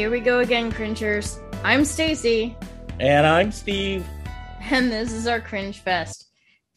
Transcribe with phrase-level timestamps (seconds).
[0.00, 1.38] Here we go again, cringers.
[1.62, 2.54] I'm Stacye,
[2.98, 4.06] And I'm Steve.
[4.62, 6.26] and this is our Cringe Fest.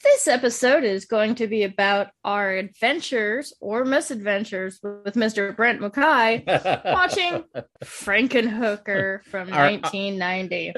[0.04, 5.56] This episode is going to be about our adventures or misadventures with Mr.
[5.56, 6.44] Brent Mukai
[6.94, 7.46] watching
[7.86, 10.74] Frankenhooker from Our- uh, 1990.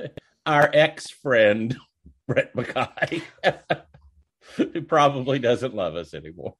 [0.45, 1.75] Our ex friend,
[2.27, 3.23] Brent Mukai,
[4.55, 6.53] who probably doesn't love us anymore.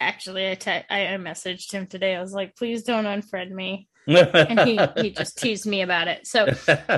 [0.00, 2.16] Actually, I te- I I messaged him today.
[2.16, 3.86] I was like, please don't unfriend me.
[4.48, 6.26] And he, he just teased me about it.
[6.26, 6.48] So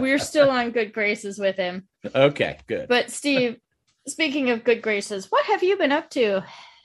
[0.00, 1.88] we're still on good graces with him.
[2.14, 2.86] okay, good.
[2.88, 3.56] But Steve,
[4.06, 6.44] speaking of good graces, what have you been up to?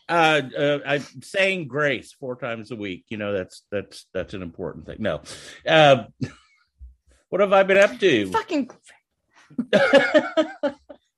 [0.09, 3.05] uh, uh, I'm saying grace four times a week.
[3.09, 4.97] You know, that's that's that's an important thing.
[4.99, 5.21] No,
[5.67, 6.05] uh,
[7.29, 8.31] what have I been up to?
[8.31, 8.69] Fucking
[9.73, 10.71] uh,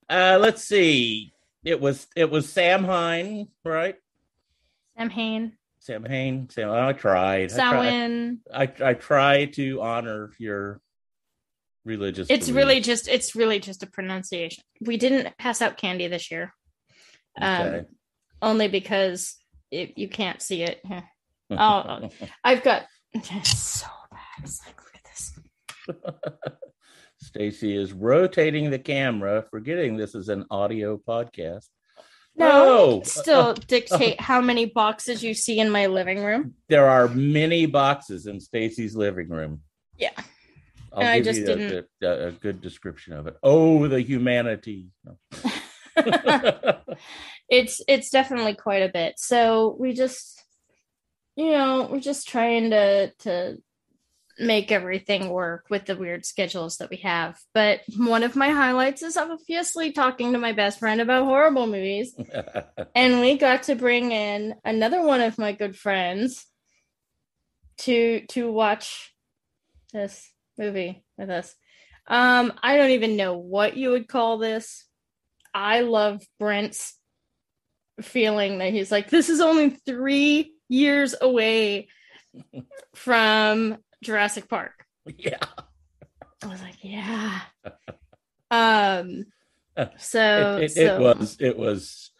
[0.09, 1.34] let's see.
[1.63, 3.95] It was it was Sam Hine, right?
[4.98, 5.57] Sam Hain,
[5.88, 6.49] Sam Hain.
[6.49, 6.70] Sam.
[6.70, 7.46] I tried.
[7.46, 7.55] I.
[7.55, 8.40] Samhain.
[8.54, 10.82] I I try to honor your
[11.85, 12.27] religious.
[12.29, 14.66] It's really just it's really just a pronunciation.
[14.82, 16.54] We didn't pass out candy this year,
[17.41, 17.85] um,
[18.41, 19.38] only because
[19.71, 20.84] it, you can't see it.
[21.49, 22.10] Oh,
[22.44, 22.88] I've got
[23.46, 24.44] so bad.
[24.44, 25.40] It's like look at this.
[27.24, 31.70] Stacye is rotating the camera, forgetting this is an audio podcast.
[32.38, 33.02] No, Oh.
[33.04, 36.54] still dictate how many boxes you see in my living room.
[36.70, 39.62] There are many boxes in Stacye's living room.
[39.98, 40.12] Yeah.
[40.94, 43.38] I'll And I give just you a, didn't- a- a good description of it.
[43.44, 44.88] Oh, the humanity.
[47.49, 50.44] it's it's definitely quite a bit so we just
[51.35, 53.57] you know we're just trying to to
[54.40, 57.40] make everything work with the weird schedules that we have.
[57.54, 62.16] But one of my highlights is obviously talking to my best friend about horrible movies.
[62.96, 66.46] And we got to bring in another one of my good friends
[67.79, 69.13] to to watch
[69.94, 71.53] this movie with us.
[72.07, 74.85] Um i don't even know what you would call this.
[75.53, 76.95] I love brent's
[78.01, 81.88] feeling that he's like this is only three years away
[82.95, 84.85] from jurassic park
[85.18, 85.38] yeah.
[86.44, 87.41] i was like yeah
[88.52, 89.25] um
[89.97, 92.12] so it, it, so it was it was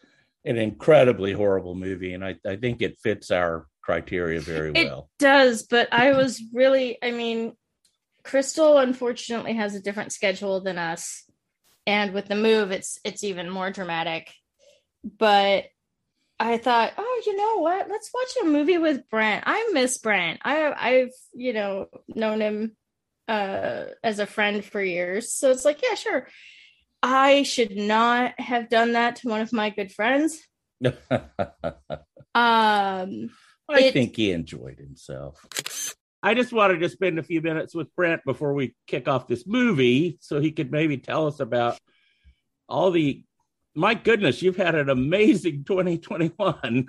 [0.44, 5.10] an incredibly horrible movie, and I, I think it fits our criteria very well.
[5.18, 7.52] It does, but I was really, I mean,
[8.24, 11.24] Crystal unfortunately has a different schedule than us.
[11.86, 14.32] And with the move, it's it's even more dramatic.
[15.18, 15.64] But
[16.40, 17.88] I thought, oh, you know what?
[17.88, 19.44] Let's watch a movie with Brent.
[19.46, 20.40] I miss Brent.
[20.44, 22.76] I I've, you know, known him
[23.26, 25.32] uh as a friend for years.
[25.32, 26.28] So it's like, yeah, sure.
[27.02, 30.38] I should not have done that to one of my good friends.
[32.34, 33.30] Um
[33.70, 35.44] I It- think he enjoyed himself.
[36.22, 39.46] I just wanted to spend a few minutes with Brent before we kick off this
[39.46, 41.78] movie so he could maybe tell us about
[42.68, 43.24] all the.
[43.74, 46.88] My goodness, you've had an amazing 2021.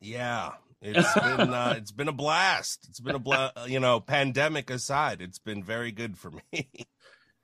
[0.00, 0.50] Yeah,
[0.82, 2.86] it's been uh, it's been a blast.
[2.88, 6.70] It's been a bla- you know, pandemic aside, it's been very good for me.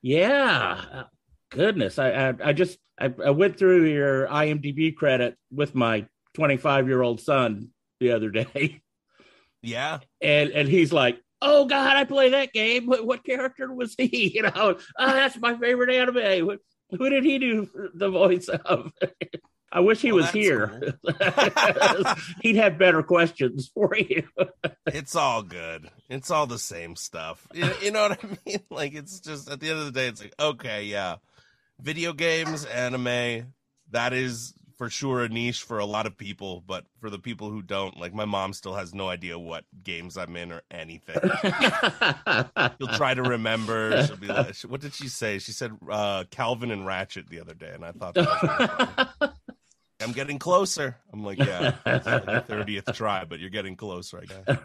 [0.02, 1.04] yeah.
[1.50, 1.98] Goodness.
[1.98, 7.00] I, I, I just, I, I went through your IMDb credit with my 25 year
[7.00, 8.82] old son the other day.
[9.62, 12.86] yeah, and and he's like, "Oh God, I play that game.
[12.86, 14.30] What, what character was he?
[14.34, 16.46] You know, oh, that's my favorite anime.
[16.46, 16.58] What,
[16.98, 18.92] who did he do the voice of?"
[19.70, 20.94] I wish he Well, was here.
[22.40, 24.26] He'd have better questions for you.
[24.86, 25.90] it's all good.
[26.08, 27.46] It's all the same stuff.
[27.52, 28.60] You, you know what I mean?
[28.70, 31.16] Like it's just at the end of the day, it's like okay, yeah,
[31.78, 33.52] video games, anime.
[33.90, 37.50] That is for sure a niche for a lot of people, but for the people
[37.50, 41.16] who don't, like my mom still has no idea what games I'm in or anything.
[42.78, 44.04] She'll try to remember.
[44.06, 47.54] She'll be like, "What did she say?" She said uh, Calvin and Ratchet the other
[47.54, 49.30] day, and I thought that was.
[50.00, 50.96] I'm getting closer.
[51.12, 54.22] I'm like, yeah, it's like the thirtieth try, but you're getting closer.
[54.22, 54.58] I guess.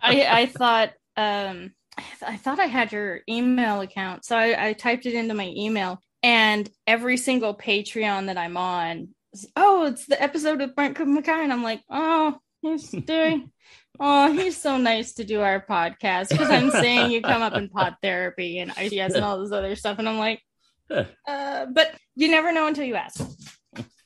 [0.00, 4.68] I I thought um I, th- I thought I had your email account, so I,
[4.68, 9.08] I typed it into my email, and every single Patreon that I'm on, is,
[9.56, 13.50] oh, it's the episode with Brent Mukai, and I'm like, oh, he's doing.
[13.98, 17.68] Oh, he's so nice to do our podcast because I'm saying you come up in
[17.68, 20.42] pod therapy and ICS and all this other stuff, and I'm like,
[20.90, 23.20] uh, but you never know until you ask.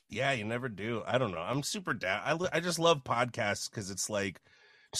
[0.09, 1.03] Yeah, you never do.
[1.05, 1.39] I don't know.
[1.39, 2.21] I'm super down.
[2.25, 4.41] I, li- I just love podcasts because it's like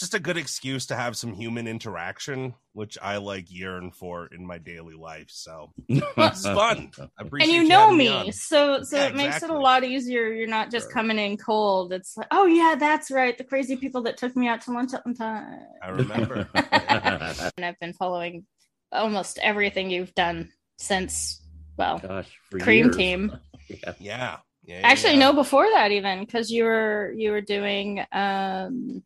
[0.00, 4.46] just a good excuse to have some human interaction, which I like yearn for in
[4.46, 5.28] my daily life.
[5.28, 6.90] So it's fun.
[6.98, 9.58] I appreciate and appreciate you know having me, so so Yeah, it makes it a
[9.58, 10.32] lot easier.
[10.32, 10.92] You're not just Sure.
[10.92, 11.92] coming in cold.
[11.92, 13.36] It's like, oh yeah, that's right.
[13.36, 15.60] The crazy people that took me out to lunch at one time.
[15.82, 16.48] I remember.
[17.56, 18.46] And I've been following
[18.92, 21.40] almost everything you've done since.
[21.76, 22.28] Well, Gosh,
[22.60, 22.96] Cream years.
[22.96, 23.38] Team.
[23.68, 23.76] Yeah.
[23.84, 23.92] yeah.
[24.00, 25.18] yeah, yeah actually, yeah.
[25.20, 29.02] no, before that even because you were you were doing um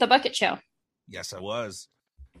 [0.00, 0.58] the Bucket Show.
[1.08, 1.88] Yes, I was.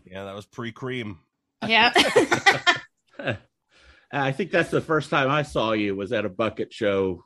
[0.04, 1.18] Yeah, that was pre-cream.
[1.66, 1.92] Yeah.
[4.12, 7.24] I think that's the first time I saw you was at a bucket show.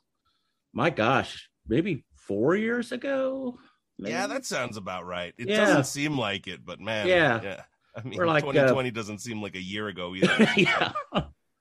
[0.73, 3.59] My gosh, maybe four years ago.
[3.99, 4.13] maybe?
[4.13, 5.33] Yeah, that sounds about right.
[5.39, 5.65] It Yeah.
[5.65, 7.41] doesn't seem like it, but man, Yeah.
[7.43, 7.63] yeah.
[7.97, 10.49] I mean, We're like, uh, 2020 doesn't seem like a year ago either.
[10.57, 10.93] yeah.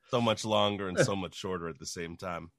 [0.09, 2.49] so much longer and so much shorter at the same time.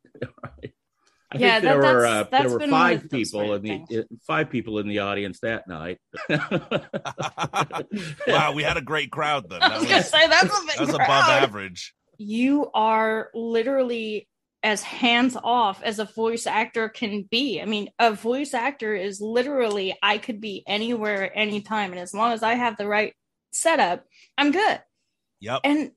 [1.34, 3.62] I Yeah, think there that- were that's- uh, that's there were five of people in
[3.62, 5.98] the uh, five people in the audience that night.
[8.26, 9.62] wow, we had a great crowd then.
[9.62, 11.94] I That was gonna say that's a big that was above average.
[12.18, 14.28] You are literally
[14.62, 17.60] as hands off as a voice actor can be.
[17.60, 22.00] I mean, a voice actor is literally I could be anywhere at any time, and
[22.00, 23.12] as long as I have the right
[23.52, 24.04] setup,
[24.38, 24.80] I'm good.
[25.40, 25.60] Yep.
[25.64, 25.90] And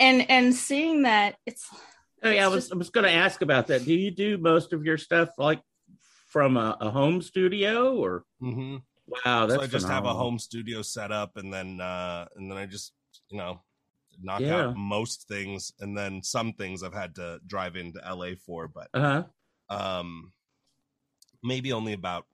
[0.00, 1.68] and and seeing that it's
[2.22, 3.84] Oh yeah, I was just- I was going to ask about that.
[3.84, 5.60] Do you do most of your stuff like
[6.28, 8.24] from a, a home studio or?
[8.40, 8.76] hmm
[9.06, 12.50] Wow, that's so I just have a home studio set up, and then uh, and
[12.50, 12.92] then I just
[13.28, 13.60] you know
[14.22, 14.68] knock Yeah.
[14.68, 18.88] out most things, and then some things I've had to drive into LA for, but
[18.94, 19.24] Uh-huh.
[19.68, 20.32] um,
[21.42, 22.26] maybe only about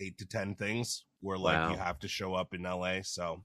[0.00, 1.70] eight to ten things where like Wow.
[1.70, 3.00] you have to show up in LA.
[3.02, 3.44] So,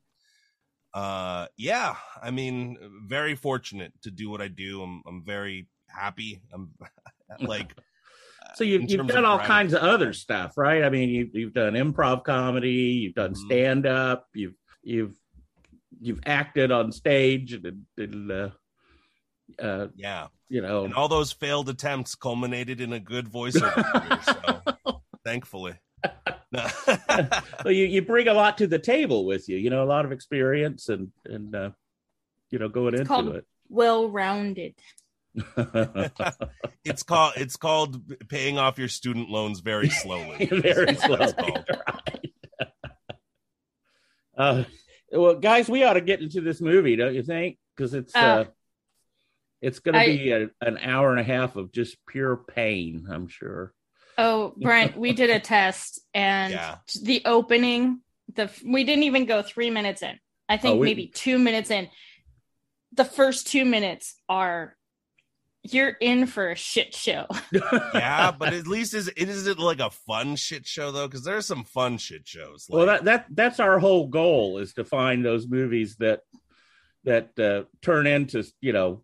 [0.94, 4.82] uh, yeah, I mean, very fortunate to do what I do.
[4.82, 6.42] I'm I'm very happy.
[6.54, 6.72] I'm
[7.42, 7.76] like.
[8.56, 10.84] So you've, you've done all kinds of other stuff, right?
[10.84, 12.70] I mean, you've you've done improv comedy,
[13.04, 13.38] you've done Mhm.
[13.38, 15.16] stand up, you've you've
[16.02, 18.50] you've acted on stage, and, and uh,
[19.60, 24.20] uh, Yeah, you know, and all those failed attempts culminated in a good voiceover career.
[24.24, 25.76] So, thankfully.
[26.52, 26.66] No.
[27.64, 29.58] well, you you bring a lot to the table with you.
[29.58, 31.70] You know, a lot of experience and and uh,
[32.50, 33.46] you know going It's into it.
[33.70, 34.74] well rounded.
[36.84, 40.46] it's called it's called paying off your student loans very slowly.
[40.52, 41.34] Very That's it's slowly.
[41.38, 42.32] Right.
[44.38, 44.64] uh,
[45.12, 47.58] well, guys, we ought to get into this movie, don't you think?
[47.76, 48.46] Because it's uh, Uh,
[49.62, 53.08] it's going to be a, an hour and a half of just pure pain.
[53.12, 53.74] I'm sure.
[54.20, 56.78] Oh, Brent, we did a test and Yeah.
[57.04, 58.02] the opening,
[58.36, 60.20] the we didn't even go three minutes in.
[60.48, 61.90] I think Oh, we- maybe two minutes in.
[62.94, 64.76] The first two minutes are
[65.64, 67.26] you're in for a shit show.
[67.94, 71.08] yeah, but at least is it is it like a fun shit show though?
[71.08, 72.68] Because there are some fun shit shows.
[72.70, 76.22] Like, well, that that that's our whole goal is to find those movies that
[77.04, 79.04] that uh, turn into you know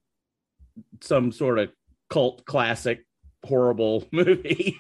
[1.02, 1.72] some sort of
[2.10, 3.06] cult classic
[3.46, 4.80] horrible movie.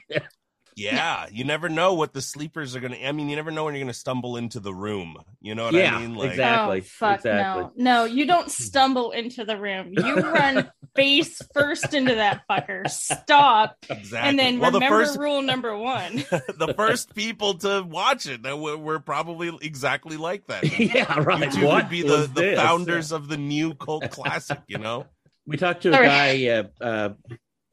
[0.75, 2.97] yeah, you never know what the sleepers are gonna.
[2.97, 5.15] I mean, you never know when you're gonna stumble into the room.
[5.41, 6.15] You know what Yeah, I mean?
[6.15, 6.79] Like, exactly.
[6.79, 7.63] oh fuck exactly.
[7.63, 7.71] no.
[7.77, 9.93] No, you don't stumble into the room.
[9.93, 12.89] You run face first into that fucker.
[12.89, 13.75] Stop.
[13.89, 14.29] exactly.
[14.29, 16.15] And then well, the remember first rule number one.
[16.57, 20.79] the first people to watch it that were, were probably exactly like that.
[20.79, 21.53] yeah, right.
[21.55, 22.59] You would be the, the this?
[22.59, 25.05] founders of the new cult classic, you know?
[25.45, 26.07] We talked to a Sorry.
[26.07, 27.09] guy, uh, uh,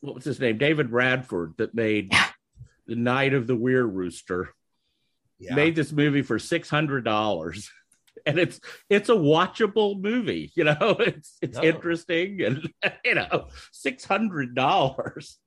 [0.02, 0.58] what was his name?
[0.58, 2.12] David Radford, that made
[2.86, 4.50] The Night of the Weir Rooster.
[5.38, 5.54] Yeah.
[5.54, 7.68] Made this movie for six hundred dollars,
[8.26, 10.52] and it's it's a watchable movie.
[10.54, 11.64] You know, it's it's No.
[11.64, 12.70] interesting, and
[13.04, 15.38] you know, six hundred dollars.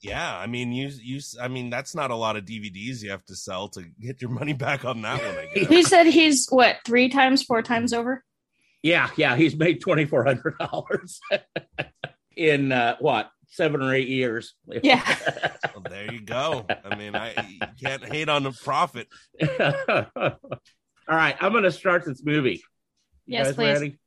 [0.00, 1.20] Yeah, I mean, you you.
[1.40, 4.30] I mean, that's not a lot of DVDs you have to sell to get your
[4.30, 5.34] money back on that one.
[5.38, 5.68] I guess.
[5.68, 8.22] he said he's what, three times, four times over?
[8.82, 11.20] yeah, yeah, he's made twenty four hundred dollars
[12.36, 14.54] in uh, what seven or eight years.
[14.82, 15.02] Yeah.
[15.74, 16.64] Well, there you go.
[16.84, 19.08] I mean, I you can't hate on the profit.
[20.18, 22.62] All right, I'm going to start this movie.
[23.26, 23.72] You Yes, guys please.
[23.74, 23.98] ready?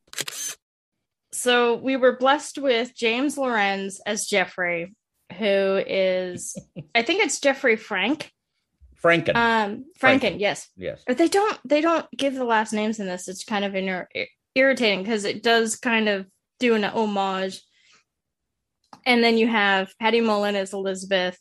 [1.32, 4.96] So we were blessed with James Lorenz as Jeffrey,
[5.38, 5.46] who
[5.86, 6.58] is
[6.96, 8.32] I think it's Jeffrey Frank.
[9.04, 9.36] Franken.
[9.36, 10.20] Um Franken.
[10.22, 10.68] Franken, yes.
[10.76, 11.04] yes.
[11.08, 13.28] But they don't they don't give the last names in this.
[13.28, 14.10] It's kind of inner,
[14.56, 16.26] irritating because it does kind of
[16.60, 17.62] do an homage.
[19.06, 21.38] And then you have Patty Mullen as Elizabeth,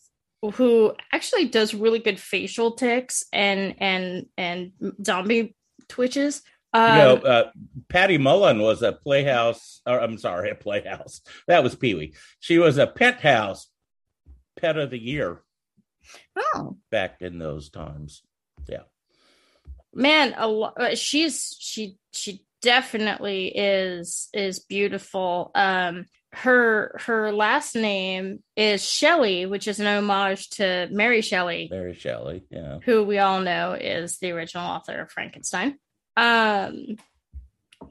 [0.55, 4.73] who actually does really good facial ticks and and and
[5.05, 5.55] zombie
[5.88, 6.43] twitches.
[6.73, 7.50] Um, you know, uh,
[7.88, 9.81] Patty Mullen was a Playhouse.
[9.87, 11.23] Or, I'm sorry, a Playhouse.
[11.47, 12.14] That was Pee Wee.
[12.40, 13.69] She was a Penthouse
[14.61, 15.43] Pet of the Year.
[16.37, 18.23] Oh back in those times.
[18.69, 18.85] Yeah,
[19.95, 25.50] man, a lo- uh, she's she she definitely is is beautiful.
[25.55, 31.94] Um, her her last name is Shelley, which is an homage to Mary Shelley, Mary
[31.94, 32.44] Shelley.
[32.50, 35.78] Yeah, who we all know is the original author of Frankenstein.
[36.16, 36.97] Um,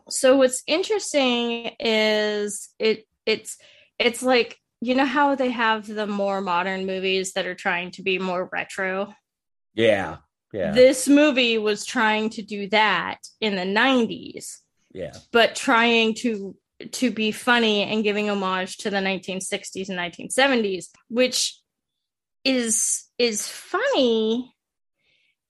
[0.10, 3.58] so what's interesting is it it's
[3.98, 8.04] it's like you know how they have the more modern movies that are trying to
[8.04, 9.14] be more retro.
[9.74, 10.18] yeah,
[10.54, 14.58] yeah, This movie was trying to do that in the 90s,
[14.94, 15.14] yeah.
[15.32, 16.56] but trying to
[16.92, 21.60] to be funny and giving homage to the 1960s and 1970s, which
[22.44, 24.54] is is funny,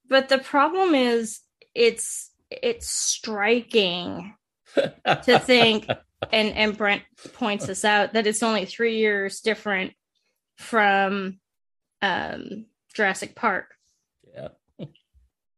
[0.10, 1.42] but the problem is
[1.76, 4.36] it's it's striking
[4.76, 5.88] to think
[6.32, 7.04] and and Brent
[7.34, 9.94] points this out that it's only 3 years different
[10.56, 11.40] from
[12.02, 13.74] um Jurassic Park.
[14.34, 14.50] yeah.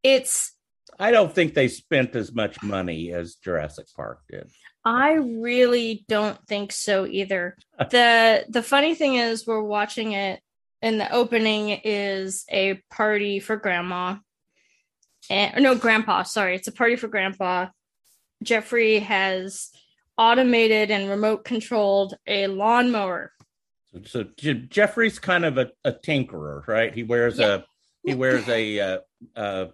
[0.03, 0.53] It's
[0.99, 4.51] I don't think they spent as much money as Jurassic Park did.
[4.86, 7.57] I really don't think so either.
[7.77, 10.41] the The funny thing is, we're watching it,
[10.81, 14.17] and the opening is a party for grandma,
[15.29, 16.24] and no, grandpa.
[16.24, 17.67] Sorry, it's a party for grandpa.
[18.43, 19.69] Jeffrey has
[20.17, 23.31] automated and remote controlled a lawnmower.
[24.05, 26.93] So, so Jeffrey's kind of a, a tinkerer, right?
[26.93, 27.65] He wears a
[28.05, 28.98] he wears a uh,
[29.36, 29.65] uh,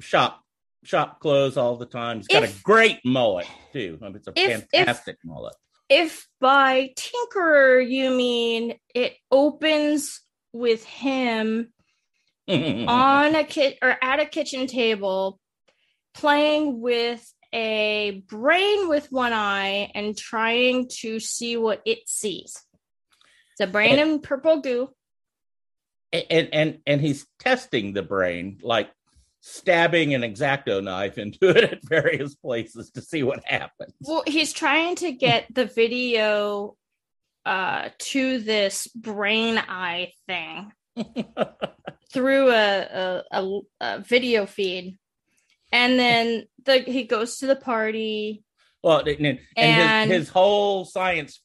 [0.00, 0.43] shop
[0.84, 2.18] shop clothes all the time.
[2.18, 3.98] He's got If- a great mullet too.
[4.02, 5.54] I mean, it's a If- if- fantastic mullet.
[5.88, 10.20] If by tinkerer you mean it opens
[10.52, 11.72] with him
[12.48, 15.40] on a kit or at a kitchen table
[16.14, 22.56] playing with a brain with one eye and trying to see what it sees.
[23.52, 24.90] It's a brain in purple goo.
[26.12, 28.90] and and and he's testing the brain, like
[29.46, 33.92] stabbing an exacto knife into it at various places to see what happens.
[34.00, 36.76] Well, he's trying to get the video
[37.44, 40.72] uh to this brain eye thing
[42.10, 44.96] through a a, a, a video feed.
[45.70, 48.42] And then the he goes to the party
[48.82, 51.42] Well, and, and And- his, his whole science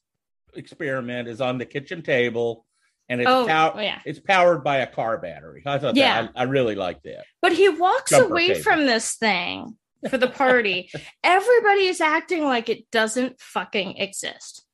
[0.56, 2.64] experiment is on the kitchen table,
[3.10, 4.00] and it's Oh, pow- yeah.
[4.06, 5.62] it's powered by a car battery.
[5.66, 6.22] I thought Yeah.
[6.22, 7.24] that I, I really like that.
[7.42, 8.62] But he walks Jumper away cable.
[8.62, 9.76] from this thing
[10.08, 10.90] for the party.
[11.22, 14.64] Everybody is acting like it doesn't fucking exist.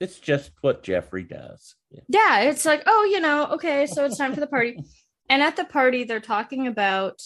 [0.00, 1.74] It's just what Jeffrey does.
[1.90, 2.00] Yeah.
[2.08, 4.76] Yeah, it's like, oh, you know, okay, so it's time for the party.
[5.30, 7.20] And at the party, they're talking about,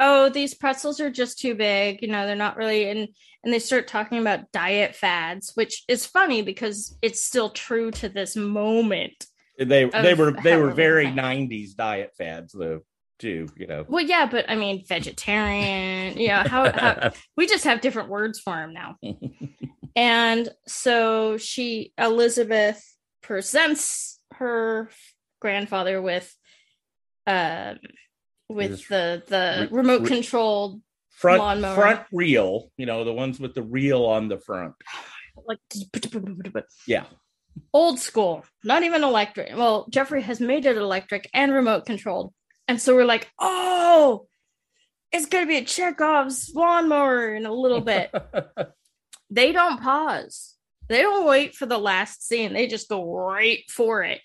[0.00, 2.00] oh, these pretzels are just too big.
[2.00, 2.88] You know, they're not really.
[2.88, 3.08] And
[3.44, 8.08] and they start talking about diet fads, which is funny because it's still true to
[8.08, 9.26] this moment.
[9.58, 12.80] They they were they were very '90s diet fads though
[13.18, 13.48] too.
[13.56, 13.84] You know.
[13.88, 16.18] Well, yeah, but I mean, vegetarian.
[16.18, 18.96] Yeah, how, how we just have different words for him now.
[19.96, 22.84] And so she, Elizabeth,
[23.22, 24.90] presents her
[25.40, 26.32] grandfather with,
[27.26, 27.78] um,
[28.48, 31.74] with the the re- remote re- controlled front Lawnmower.
[31.74, 32.70] front reel.
[32.76, 34.74] You know the ones with the reel on the front.
[35.46, 35.58] like
[36.86, 37.04] Yeah.
[37.72, 39.56] Old school, not even electric.
[39.56, 42.32] Well, Jeffrey has made it electric and remote controlled,
[42.68, 44.26] and so we're like, oh,
[45.12, 48.10] it's gonna be a Chekhov's lawnmower in a little bit.
[49.30, 50.54] they don't pause.
[50.88, 52.52] They don't wait for the last scene.
[52.52, 54.20] They just go right for it.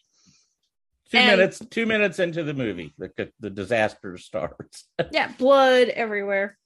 [1.11, 1.61] two And- minutes.
[1.69, 4.85] Two minutes into the movie, the the disaster starts.
[5.11, 6.57] Yeah, blood everywhere.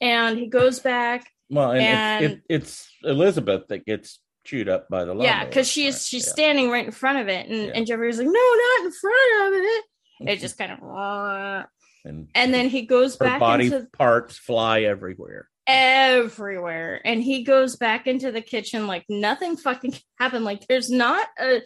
[0.00, 1.28] And he goes back.
[1.50, 5.24] Well, and, And- it's, it, it's Elizabeth that gets chewed up by the lawnmower.
[5.26, 6.32] yeah, because she's Right, she's yeah.
[6.32, 7.72] standing right in front of it, and, Yeah.
[7.74, 9.84] and Jeffrey's like, no, not in front of it.
[10.32, 11.64] It just kind of,
[12.04, 15.48] and, and then he goes back body into parts fly everywhere.
[15.66, 20.44] everywhere, and he goes back into the kitchen like nothing fucking happened.
[20.44, 21.62] Like there's not a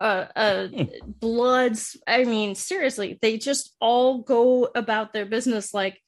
[0.00, 0.88] a, a
[1.20, 1.96] bloods.
[2.06, 6.00] I mean, seriously, they just all go about their business like,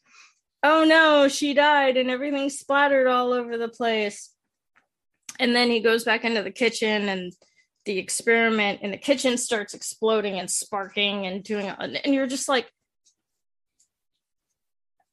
[0.63, 4.31] oh no, she died, and everything splattered all over the place.
[5.39, 7.33] And then he goes back into the kitchen, and
[7.85, 12.71] the experiment in the kitchen starts exploding and sparking and doing, and you're just like,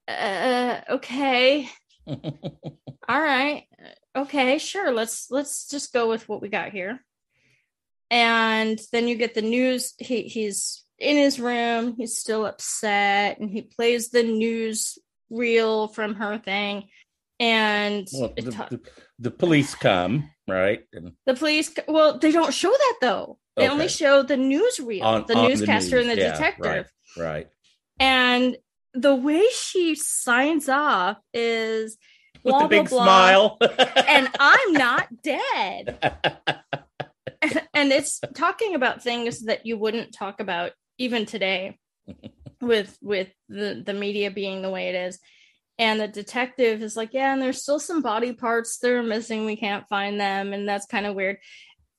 [0.08, 1.70] uh, okay,
[2.08, 3.66] all right,
[4.16, 7.04] okay, sure, let's let's just go with what we got here.
[8.12, 9.94] And then you get the news.
[10.00, 11.96] He he's in his room.
[11.96, 14.98] He's still upset and he plays the news
[15.30, 16.90] reel from her thing.
[17.40, 18.82] And Well, it the, ta- the,
[19.20, 20.82] the police come right?
[20.94, 23.38] And The police, well, they don't show that though.
[23.56, 26.92] They only show the newsreel, On- the on the newscaster news, and the yeah, detective.
[27.18, 27.48] right.
[28.00, 28.56] And
[28.94, 31.98] the way she signs off is
[32.44, 33.58] With blah, big blah, blah, smile.
[34.08, 35.98] and I'm not dead.
[37.74, 41.78] and it's talking about things that you wouldn't talk about even today
[42.62, 45.20] with with the the media being the way it is
[45.80, 48.78] and the detective is like yeah and there's still some body parts.
[48.80, 49.46] That are missing.
[49.46, 50.54] We can't find them.
[50.54, 51.38] And that's kind of weird.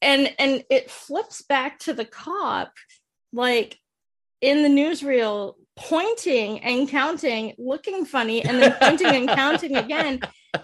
[0.03, 2.73] And and it flips back to the cop
[3.33, 3.79] like
[4.41, 10.21] in the newsreel pointing and counting looking funny and then pointing and counting again.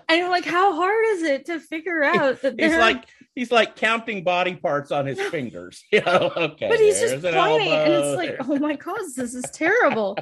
[0.09, 3.05] And you're like how hard is it to figure out that he's like
[3.35, 5.83] he's like counting body parts on his fingers.
[5.91, 6.69] You know, okay.
[6.69, 10.19] but he's just pointing an and it's like there- oh my god this is terrible.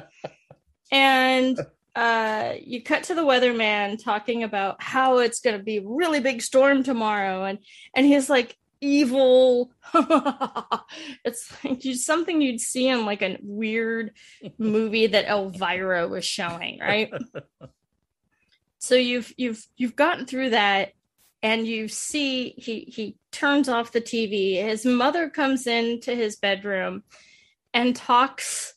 [0.91, 1.59] And
[1.95, 6.41] uh you cut to the weatherman talking about how it's going to be really big
[6.41, 7.59] storm tomorrow and
[7.95, 9.71] and he's like evil
[11.23, 14.11] it's like something you'd see in like a weird
[14.57, 17.11] movie that elvira was showing right
[18.77, 20.91] so you've you've you've gotten through that
[21.41, 24.55] and you see he he turns off the TV.
[24.63, 27.03] His mother comes into his bedroom
[27.73, 28.74] and talks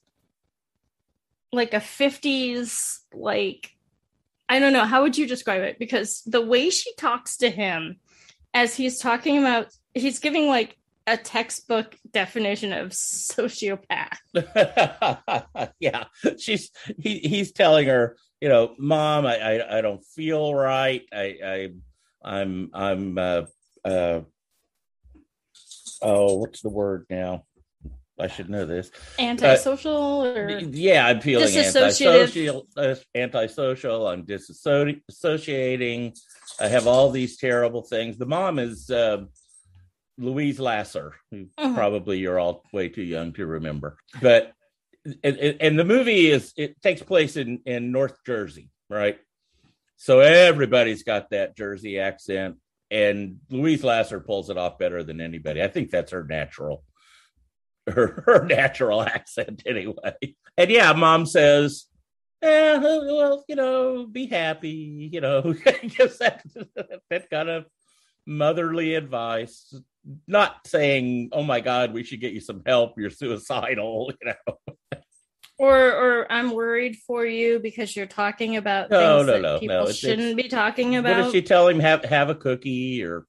[1.52, 3.70] like a 50s like
[4.48, 7.96] I don't know how would you describe it because the way she talks to him
[8.54, 10.78] as he's talking about he's giving like
[11.08, 14.18] a textbook definition of sociopath.
[15.80, 16.04] yeah,
[16.38, 21.02] she's he he's telling her, you know, mom, I I, I don't feel right.
[21.12, 21.68] I I
[22.22, 23.42] I'm I'm uh
[23.84, 24.20] uh
[26.02, 27.44] oh, what's the word now?
[28.20, 28.90] I should know this.
[29.18, 32.66] Antisocial or Yeah, I'm feeling antisocial.
[32.76, 34.08] Uh, antisocial.
[34.08, 36.18] I'm disassociating.
[36.60, 38.16] I have all these terrible things.
[38.18, 39.24] The mom is uh,
[40.18, 41.74] Louise Lasser, who Mhm.
[41.74, 43.96] probably you're all way too young to remember.
[44.20, 44.52] But
[45.22, 49.18] and, and and the movie is it takes place in in North Jersey, right?
[49.96, 52.56] So everybody's got that Jersey accent,
[52.90, 55.62] and Louise Lasser pulls it off better than anybody.
[55.62, 56.84] I think that's her natural
[57.90, 60.14] her, her natural accent anyway.
[60.56, 61.86] And yeah, mom says,
[62.42, 65.42] eh, well, you know, be happy, you know,
[65.96, 66.42] gives that,
[67.10, 67.66] that kind of
[68.26, 69.74] motherly advice.
[70.26, 74.98] Not saying, oh my God, we should get you some help, you're suicidal, you know.
[75.58, 79.58] or or I'm worried for you because you're talking about No, things no, that no,
[79.58, 81.16] people no, it's- shouldn't be talking about.
[81.16, 81.80] What does she tell him?
[81.80, 83.26] Have have a cookie or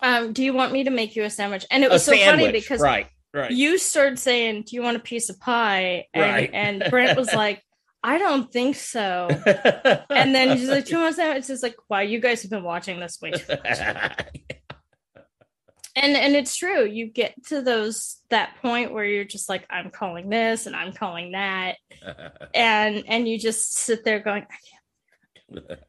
[0.00, 1.64] um, do you want me to make you a sandwich?
[1.70, 2.46] And it a was so sandwich?
[2.46, 3.50] funny because right, right.
[3.52, 6.50] you started saying, "Do you want a piece of pie?" And, Right.
[6.52, 7.62] and Brent was like,
[8.02, 9.28] "I don't think so."
[10.10, 12.50] And then she's like, "Do you want a sandwich?" It's like, "Wow, you guys have
[12.50, 13.78] been watching this way too much."
[15.96, 16.84] and and it's true.
[16.84, 20.92] You get to those that point where you're just like, "I'm calling this and I'm
[20.92, 21.76] calling that,"
[22.54, 25.80] and and you just sit there going, "I can't."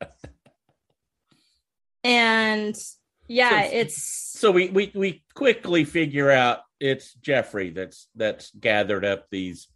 [2.04, 2.76] And
[3.28, 4.04] yeah, So- it's
[4.40, 9.68] so we, we we quickly figure out it's Jeffrey that's that's gathered up these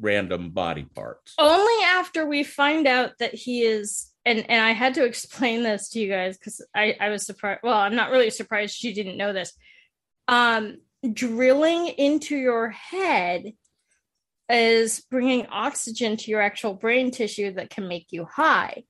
[0.00, 1.34] random body parts.
[1.38, 5.88] only after we find out that he is and and i had to explain this
[5.88, 9.16] to you guys because i i was surprised well i'm not really surprised you didn't
[9.16, 9.52] know this
[10.28, 10.76] um
[11.12, 13.52] drilling into your head
[14.48, 18.84] is bringing oxygen to your actual brain tissue that can make you high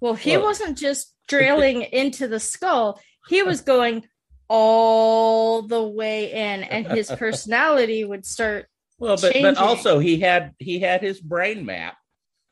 [0.00, 4.04] well he wasn't just drilling into the skull he was going
[4.48, 8.66] all the way in and his personality would start
[8.98, 9.54] Well, but changing.
[9.54, 11.96] but also he had he had his brain map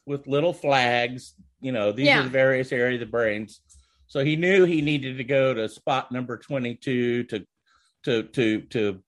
[0.07, 1.35] with little flags.
[1.61, 2.21] You know, these Yeah.
[2.21, 3.61] are the various areas of the brains.
[4.07, 7.47] So he knew he needed to go to spot number twenty two to
[8.05, 9.03] to to to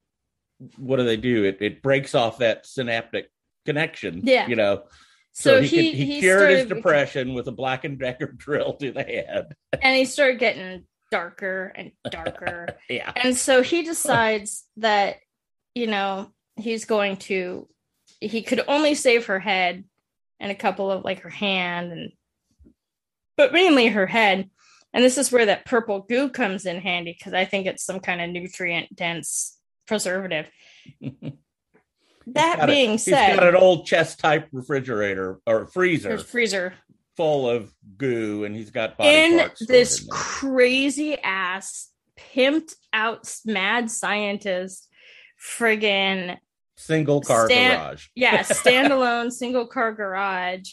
[0.76, 1.44] what do they do?
[1.44, 3.30] It it breaks off that synaptic
[3.64, 4.20] connection.
[4.24, 4.46] Yeah.
[4.48, 4.82] you know.
[5.32, 8.26] so, So, he, he could, he, he cured his depression with a black and decker
[8.36, 9.54] drill to the head.
[9.80, 12.66] and he started getting darker and darker.
[12.88, 13.12] Yeah.
[13.14, 15.16] and so he decides that,
[15.74, 17.68] you know, he's going to,
[18.20, 19.84] he could only save her head
[20.40, 22.12] and a couple of like her hand and,
[23.36, 24.50] but mainly her head.
[24.92, 28.00] And this is where that purple goo comes in handy because I think it's some
[28.00, 30.50] kind of nutrient dense preservative.
[32.28, 36.22] That got a- being He's said, got an old chest type refrigerator or freezer there's
[36.22, 36.74] freezer
[37.16, 43.90] full of goo, and he's got body in this in crazy ass pimped out mad
[43.90, 44.88] scientist
[45.58, 46.36] friggin'
[46.76, 48.06] single car Stan- garage.
[48.14, 50.72] yeah standalone single car garage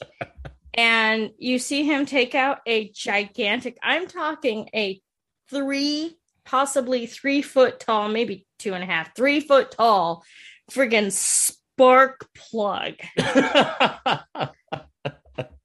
[0.73, 5.01] and you see him take out a gigantic i'm talking a
[5.49, 10.23] three possibly three foot tall, maybe two and a half, three foot tall,
[10.71, 12.95] friggin' spark plug.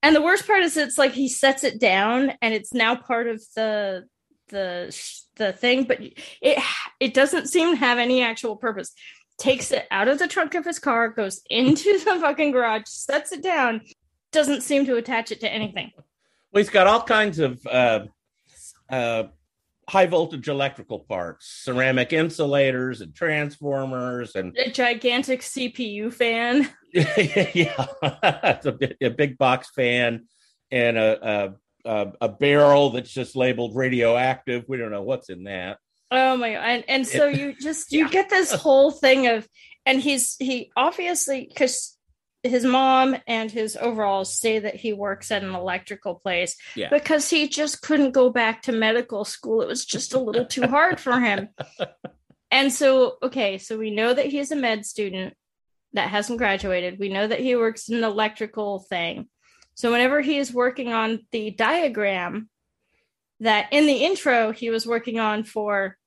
[0.04, 3.26] and the worst part is it's like he sets it down and it's now part
[3.26, 4.04] of the
[4.48, 4.94] the
[5.36, 5.98] the thing but
[6.42, 6.62] it
[7.00, 8.92] it doesn't seem to have any actual purpose.
[9.38, 13.32] Takes it out of the trunk of his car goes into the fucking garage sets
[13.32, 13.80] it down
[14.30, 15.90] doesn't seem to attach it to anything.
[15.96, 18.00] Well he's got all kinds of uh
[18.90, 19.24] uh
[19.88, 26.68] high voltage electrical parts ceramic insulators and transformers and a gigantic cpu fan.
[26.94, 30.26] Yeah it's a, a, big box fan
[30.70, 34.64] and a, a, a barrel that's just labeled radioactive.
[34.68, 35.78] We don't know what's in that.
[36.10, 39.48] Oh my god and, and so you just you get this whole thing of
[39.86, 41.93] and he's he obviously because
[42.44, 46.90] his mom and his overalls say that he works at an electrical place yeah.
[46.90, 49.62] because he just couldn't go back to medical school.
[49.62, 51.48] It was just a little too hard for him.
[52.50, 55.34] And so, okay, so we know that he's a med student
[55.92, 57.00] that hasn't graduated.
[57.00, 59.28] We know that he works in an electrical thing.
[59.74, 62.48] So whenever he is working on the diagram
[63.40, 65.98] that in the intro he was working on for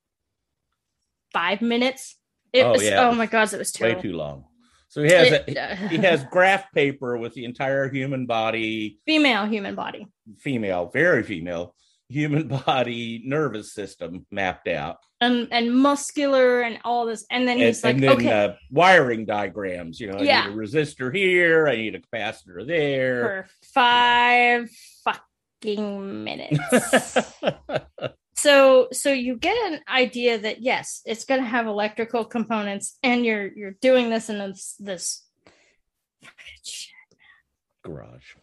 [1.34, 2.16] five minutes.
[2.54, 3.10] It Oh, was yeah.
[3.10, 4.46] oh my god, it was way too long
[4.90, 9.00] so he has It- a, he has graph paper with the entire human body.
[9.06, 10.08] Female human body.
[10.40, 11.74] female very female
[12.10, 14.98] human body nervous system mapped out.
[15.20, 17.26] And and muscular and all this.
[17.32, 18.46] And then and, he's like and then okay.
[18.46, 20.44] uh, wiring diagrams you know Yeah.
[20.44, 23.24] i need a resistor here i need a capacitor there.
[23.24, 24.70] For five
[25.04, 26.60] fucking minutes
[28.38, 33.26] so so you get an idea that yes it's going to have electrical components and
[33.26, 35.24] you're you're doing this in this this
[37.84, 38.36] garage.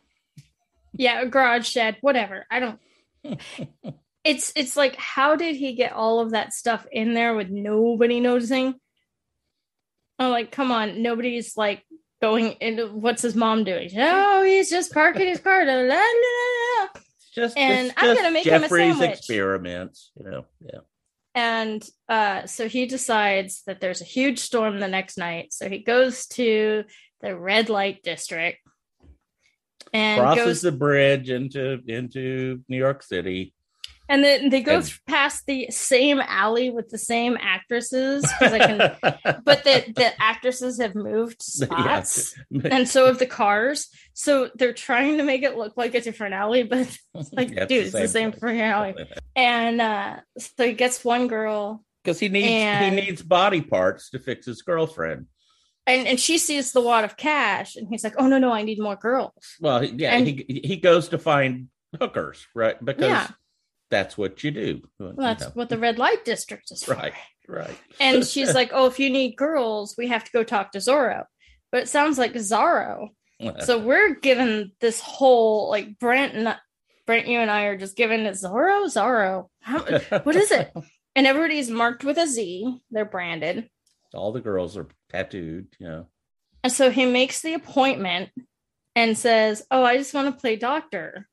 [0.93, 2.45] Yeah a garage shed whatever.
[2.51, 2.81] I don't
[4.25, 8.19] it's it's like how did he get all of that stuff in there with nobody
[8.19, 8.75] noticing?
[10.19, 11.85] I'm like come on nobody's like
[12.21, 13.91] going into what's his mom doing?
[13.97, 15.97] Oh he's just parking his car da, da, da,
[17.35, 17.45] da, da.
[17.47, 19.19] It's just And I'm gonna make him a Jeffrey's sandwich.
[19.19, 20.81] experiments you know yeah
[21.35, 25.79] and uh so he decides that there's a huge storm the next night so he
[25.79, 26.85] goes to
[27.21, 28.59] the red light district
[29.93, 33.53] and crosses goes the bridge into into new york city
[34.09, 38.79] and then they go and- past the same alley with the same actresses I can
[39.45, 42.03] but the the actresses have moved Yeah.
[42.03, 46.01] spots and so have the cars so they're trying to make it look like a
[46.01, 46.97] different alley but
[47.33, 48.95] like Yeah, dude it's the same freaking alley
[49.37, 54.11] and uh so he gets one girl because he needs And- he needs body parts
[54.11, 55.27] to fix his girlfriend.
[55.87, 58.63] and and she sees the wad of cash and he's like oh no no i
[58.63, 61.69] need more girls Well, yeah, And- he he goes to find
[62.01, 62.77] hookers, right?
[62.85, 63.29] Because Yeah.
[63.91, 64.83] That's what you do.
[64.99, 65.53] well, that's You know.
[65.55, 67.13] what the red light district is for right,
[67.49, 67.79] right.
[68.01, 71.25] and she's like oh if you need girls we have to go talk to zorro
[71.71, 73.09] but it sounds like zorro
[73.61, 76.57] so we're given this whole like brent and
[77.07, 79.81] brent you and i are just given it zorro zorro How,
[80.23, 80.73] what is it
[81.15, 83.69] and everybody's marked with a z they're branded
[84.15, 85.67] All the girls are tattooed.
[85.79, 86.07] You know,
[86.63, 88.31] and so he makes the appointment
[88.97, 91.29] and says oh i just want to play doctor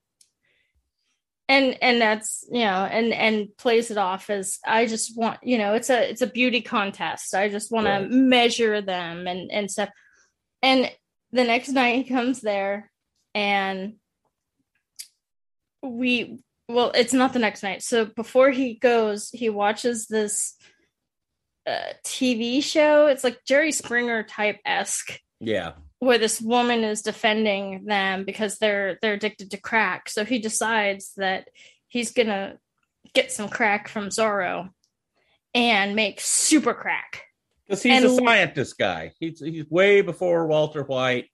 [1.52, 5.58] and and that's you know and and plays it off as i just want you
[5.58, 7.36] know it's a it's a beauty contest.
[7.36, 8.10] I just want Right.
[8.10, 9.90] to measure them and and stuff.
[10.62, 10.90] And
[11.32, 12.90] the next night he comes there
[13.36, 13.96] and
[15.82, 17.84] we well it's not the next night.
[17.84, 20.56] So before he goes he watches this
[21.68, 23.08] uh, tv show.
[23.08, 28.98] It's like jerry springer type esque yeah, where this woman is defending them because they're
[29.04, 30.10] they're addicted to crack.
[30.10, 31.48] So he decides that
[31.88, 32.58] he's gonna
[33.14, 34.70] get some crack from Zorro
[35.54, 37.24] and make super crack.
[37.68, 39.14] because he's And- a scientist guy.
[39.20, 41.30] He's he's way before Walter White.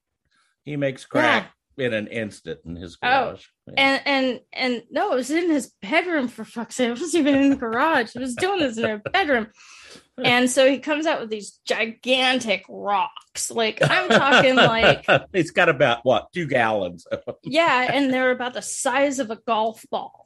[0.64, 3.46] He makes crack in an instant in his Oh, garage.
[3.68, 3.74] Yeah.
[3.78, 6.88] And and and no, it was in his bedroom for fuck's sake.
[6.90, 8.12] It wasn't even in the garage.
[8.12, 9.46] He was doing this in her bedroom.
[10.24, 13.52] And so he comes out with these gigantic rocks.
[13.52, 17.06] Like I'm talking like it's got about what two gallons.
[17.44, 20.24] yeah, and they're about the size of a golf ball.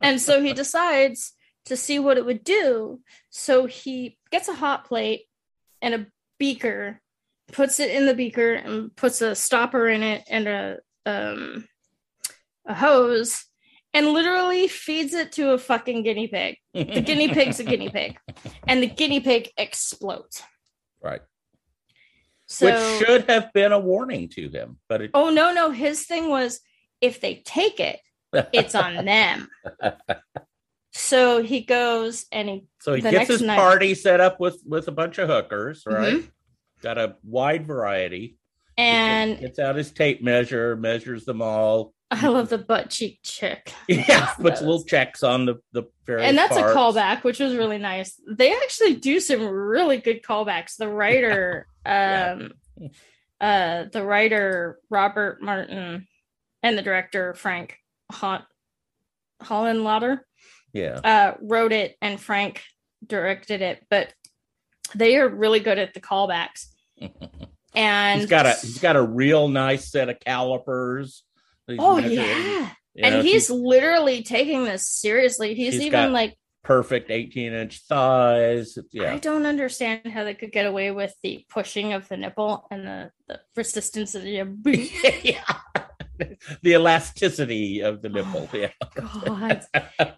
[0.00, 1.34] and so he decides
[1.66, 3.00] to see what it would do.
[3.28, 5.26] So he gets a hot plate
[5.82, 6.06] and a
[6.38, 7.00] beaker,
[7.52, 11.68] puts it in the beaker, and puts a stopper in it and a um
[12.66, 13.44] a hose,
[13.94, 16.56] and literally feeds it to a fucking guinea pig.
[16.74, 18.18] The guinea pig's a guinea pig,
[18.66, 20.42] and the guinea pig explodes.
[21.02, 21.20] right,
[22.46, 26.04] So, which should have been a warning to him, but it, oh no, no, his
[26.06, 26.60] thing was
[27.00, 28.00] if they take it,
[28.52, 29.48] it's on them.
[30.94, 34.88] So he goes and he So he gets his night- party set up with with
[34.88, 36.16] a bunch of hookers, right?
[36.16, 36.30] Mhm.
[36.82, 38.38] Got a wide variety.
[38.78, 41.92] and gets out his tape measure, measures them all.
[42.14, 43.72] I love the butt cheek chick.
[43.88, 46.72] Yeah, puts little checks on the the various and that's parts.
[46.72, 48.20] a callback, which was really nice.
[48.30, 50.76] They actually do some really good callbacks.
[50.76, 52.36] The writer, Yeah.
[52.38, 52.52] um,
[53.40, 56.06] uh, the writer Robert Martin,
[56.62, 57.78] and the director Frank
[58.10, 58.44] Hon-
[59.42, 60.20] Henenlotter
[60.72, 62.62] Yeah, uh, wrote it, and Frank
[63.06, 63.84] directed it.
[63.90, 64.12] But
[64.94, 66.66] they are really good at the callbacks.
[67.74, 71.22] And he's got a he's got a real nice set of calipers.
[71.66, 75.54] He's oh yeah, You know, and he's she's literally taking this seriously.
[75.54, 78.78] He's She's even like perfect eighteen inch thighs.
[79.00, 82.86] I don't understand how they could get away with the pushing of the nipple and
[82.86, 84.62] the, the resistance of the um,
[85.22, 85.44] yeah.
[86.62, 88.48] the elasticity of the nipple.
[88.52, 89.64] Oh, yeah, God.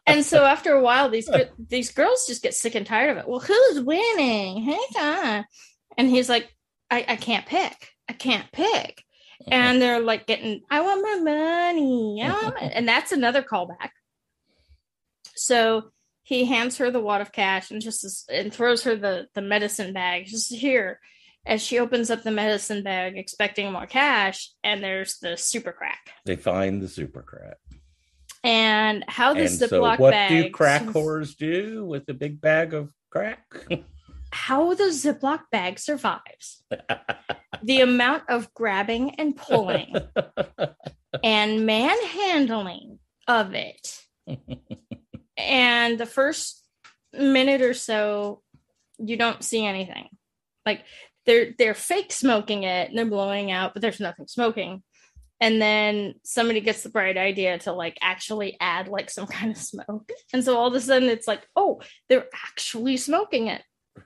[0.07, 1.29] and so after a while, these
[1.59, 3.29] these girls just get sick and tired of it.
[3.29, 4.63] Well, who's winning?
[4.63, 5.45] Hey, on.
[5.97, 6.49] And he's like,
[6.91, 7.91] I, I can't pick.
[8.09, 9.03] I can't pick.
[9.41, 9.51] Uh-huh.
[9.51, 12.23] And they're like getting, I want my money.
[12.23, 13.91] I want my-" and that's another callback.
[15.35, 15.91] So
[16.23, 19.93] he hands her the wad of cash and just and throws her the the medicine
[19.93, 20.27] bag.
[20.27, 21.01] Just here,
[21.47, 26.11] as she opens up the medicine bag, expecting more cash, and there's the super crack.
[26.25, 27.59] they find the super crack.
[28.43, 32.41] And how does the so, Ziploc what bags, do crack whores do with a big
[32.41, 33.45] bag of crack?
[34.33, 36.65] How the Ziploc bag survives.
[37.65, 39.95] the amount of grabbing and pulling
[41.25, 44.01] and manhandling of it.
[45.37, 46.63] and the first
[47.13, 48.43] minute or so,
[48.99, 50.09] you don't see anything.
[50.67, 50.85] Like
[51.25, 54.83] they're they're fake smoking it and they're blowing out, but there's nothing smoking.
[55.41, 59.57] And then somebody gets the bright idea to like actually add like some kind of
[59.57, 60.11] smoke.
[60.33, 63.63] And so all of a sudden it's like, oh, they're actually smoking it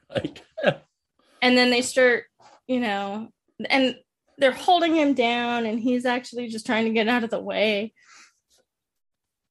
[0.08, 0.42] Like,
[1.42, 2.24] and then they start
[2.68, 3.28] you know
[3.68, 3.96] and
[4.38, 7.92] they're holding him down and he's actually just trying to get out of the way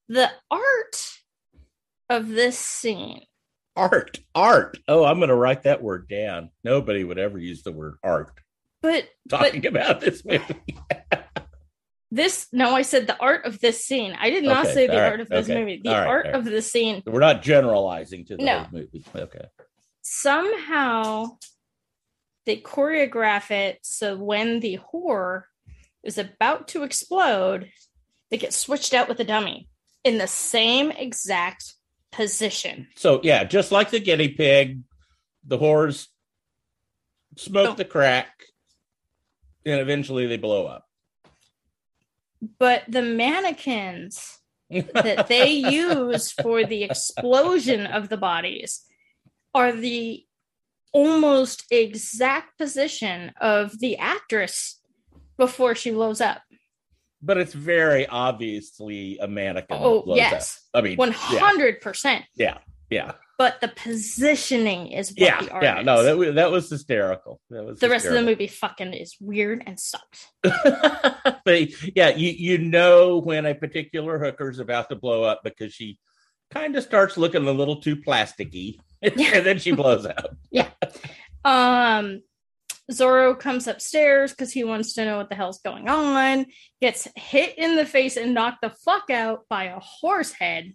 [0.08, 1.12] the art
[2.10, 3.22] of this scene
[3.76, 4.78] art, art.
[4.88, 6.50] Oh, I'm going to write that word down.
[6.64, 8.32] Nobody would ever use the word art
[8.82, 10.56] but talking about this movie.
[12.12, 14.94] this no i said the art of this scene i did not Okay, say the
[14.94, 16.36] right, art of this okay, movie the right, art right.
[16.36, 18.60] of the scene We're not generalizing to the No.
[18.60, 19.04] whole movie.
[19.14, 19.46] Okay.
[20.04, 21.38] somehow
[22.48, 25.44] they choreograph it so when the whore
[26.02, 27.70] is about to explode,
[28.32, 29.68] they get switched out with a dummy
[30.04, 31.74] in the same exact
[32.12, 32.88] position.
[32.96, 34.80] So yeah, just like the guinea pig,
[35.46, 36.08] the whores
[37.36, 37.76] smoke Oh.
[37.76, 38.30] the crack,
[39.66, 40.86] and eventually they blow up.
[42.58, 48.86] But the mannequins that they use for the explosion of the bodies
[49.54, 50.24] are the
[50.98, 54.82] almost exact position of the actress
[55.38, 56.42] before she blows up.
[57.22, 59.78] but it's very obviously a mannequin.
[59.82, 60.68] Oh, yes.
[60.74, 60.80] up.
[60.80, 62.26] I mean, hundred percent.
[62.36, 62.58] yeah,
[62.90, 65.82] yeah, But the positioning is what yeah, the art yeah.
[65.84, 67.40] No, that was that was hysterical.
[67.52, 68.32] That was the rest of the hysterical.
[68.32, 70.28] movie fucking is weird and sucks.
[70.42, 75.74] but yeah, you you know when a particular hooker is about to blow up because
[75.74, 76.00] she
[76.50, 80.36] kind of starts looking a little too plasticky, and then she blows up.
[80.52, 80.70] Yeah.
[81.44, 82.22] Um
[82.92, 86.46] Zorro comes upstairs because he wants to know what the hell's going on,
[86.80, 90.74] gets hit in the face and knocked the fuck out by a horse head,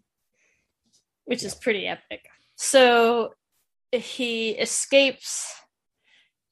[1.24, 2.26] which is pretty epic.
[2.56, 3.32] So
[3.90, 5.54] he escapes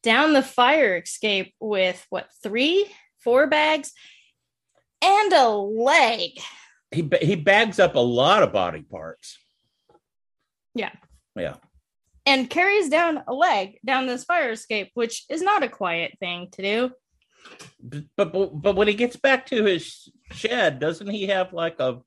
[0.03, 2.87] down the fire escape with what three,
[3.23, 3.93] four bags
[5.03, 6.31] and a leg.
[6.91, 9.39] He he bags up a lot of body parts.
[10.75, 10.93] Yeah.
[11.37, 11.57] Yeah.
[12.27, 16.49] and carries down a leg down this fire escape, which is not a quiet thing
[16.53, 16.91] to do.
[17.83, 22.01] But, but but when he gets back to his shed, doesn't he have like a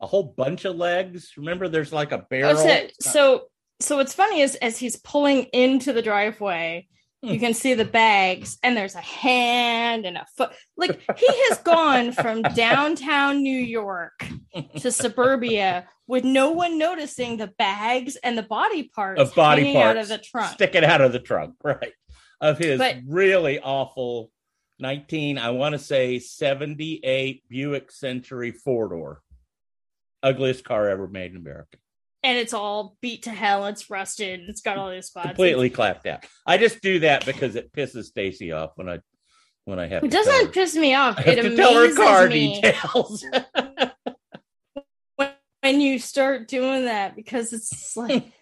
[0.00, 1.32] a whole bunch of legs?
[1.36, 2.56] Remember, there's like a barrel.
[2.58, 3.42] Oh, so, so,
[3.80, 6.88] so what's funny is as he's pulling into the driveway,
[7.22, 7.38] you Hmm.
[7.40, 10.50] can see the bags, and there's a hand and a foot.
[10.76, 14.26] Like he has gone from downtown New York
[14.78, 19.76] to suburbia with no one noticing the bags and the body parts Of body hanging
[19.80, 20.52] out of the trunk.
[20.54, 21.92] sticking out of the trunk, right?
[22.40, 24.30] Of his But- really awful
[24.80, 29.20] 19, I want to say 78 Buick Century four door.
[30.22, 31.78] Ugliest car ever made in America.
[32.22, 33.66] and it's all beat to hell.
[33.66, 34.40] It's rusted.
[34.48, 35.28] It's got all these spots.
[35.28, 36.24] Completely clapped out.
[36.46, 38.98] I just do that because it pisses Stacye off when I
[39.64, 41.18] when I have It doesn't piss me off.
[41.26, 43.24] It to tell her amazes car me details.
[45.70, 48.32] when you start doing that because it's like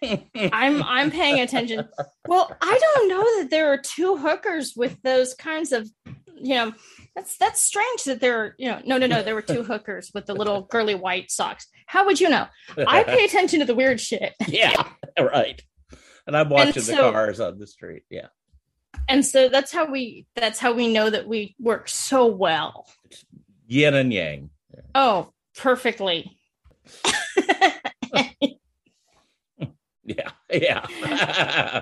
[0.51, 1.87] I'm I'm paying attention.
[2.27, 5.87] Well, I don't know that there are two hookers with those kinds of,
[6.35, 6.73] you know,
[7.15, 10.09] that's that's strange that there are, you know, no, no, no, there were two hookers
[10.13, 11.67] with the little girly white socks.
[11.85, 12.47] How would you know?
[12.87, 14.33] I pay attention to the weird shit.
[14.47, 14.87] yeah,
[15.19, 15.61] right.
[16.25, 18.03] And I'm watching so, the cars on the street.
[18.09, 18.27] Yeah.
[19.07, 22.87] And so that's how we that's how we know that we work so well.
[23.67, 24.49] Yin and yang.
[24.95, 26.35] Oh, perfectly.
[30.03, 31.81] yeah, yeah.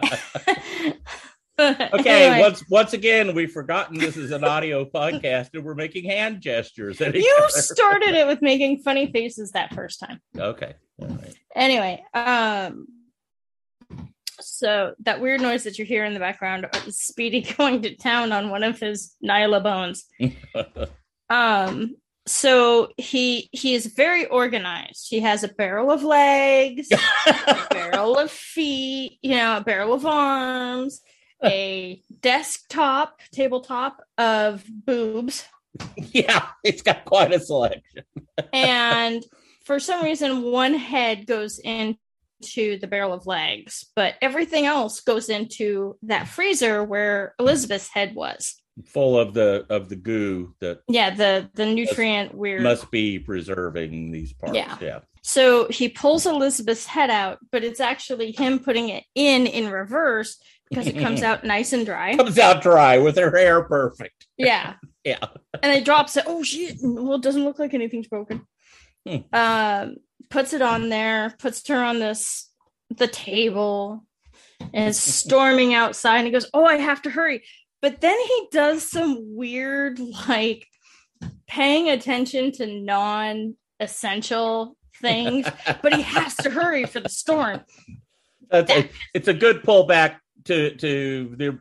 [1.60, 2.40] okay, anyway.
[2.40, 7.00] once once again, we've forgotten this is an audio podcast and we're making hand gestures.
[7.02, 10.22] You started it with making funny faces that first time.
[10.38, 10.76] Okay.
[11.00, 11.36] Right.
[11.56, 12.88] Anyway, um
[14.40, 18.32] so that weird noise that you hear in the background is Speedy going to town
[18.32, 20.04] on one of his Nylabones.
[21.30, 21.96] um
[22.28, 25.08] so he he is very organized.
[25.10, 26.90] He has a barrel of legs,
[27.26, 31.02] a barrel of feet, you know, a barrel of arms,
[31.44, 35.46] a desktop tabletop of boobs.
[35.96, 38.04] Yeah, it's got quite a selection.
[38.52, 39.24] and
[39.66, 45.30] for some reason, one head goes into the barrel of legs, but everything else goes
[45.30, 51.10] into that freezer where Elizabeth's head was full of the of the goo that yeah
[51.10, 54.78] the the nutrient we must be preserving these parts yeah.
[54.82, 55.00] yeah.
[55.24, 60.40] So he pulls elizabeth's head out but it's actually him putting it in in reverse
[60.70, 62.16] because it comes out nice and dry.
[62.16, 64.26] Comes out dry with her hair perfect.
[64.40, 64.76] Yeah.
[65.04, 65.26] Yeah.
[65.64, 66.26] And he drops it.
[66.28, 66.78] Oh shit.
[66.84, 68.46] Well it doesn't look like anything's broken.
[69.08, 69.18] Hmm.
[69.34, 69.96] um
[70.30, 72.52] puts it on there puts her on this
[72.90, 74.06] the table
[74.74, 77.44] and is storming outside and he goes oh i have to hurry
[77.82, 80.68] but then he does some weird, like
[81.48, 85.48] paying attention to non essential things,
[85.82, 87.62] but he has to hurry for the storm.
[88.50, 91.60] That's a, it's a good pullback to to the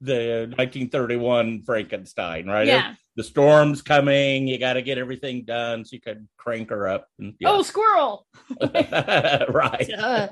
[0.00, 2.66] the 1931 Frankenstein, right?
[2.66, 2.94] Yeah.
[3.16, 4.46] The storm's coming.
[4.46, 7.08] You got to get everything done so you could crank her up.
[7.18, 7.50] And, yeah.
[7.50, 8.26] Oh, squirrel!
[8.60, 9.90] right.
[9.96, 10.28] Uh,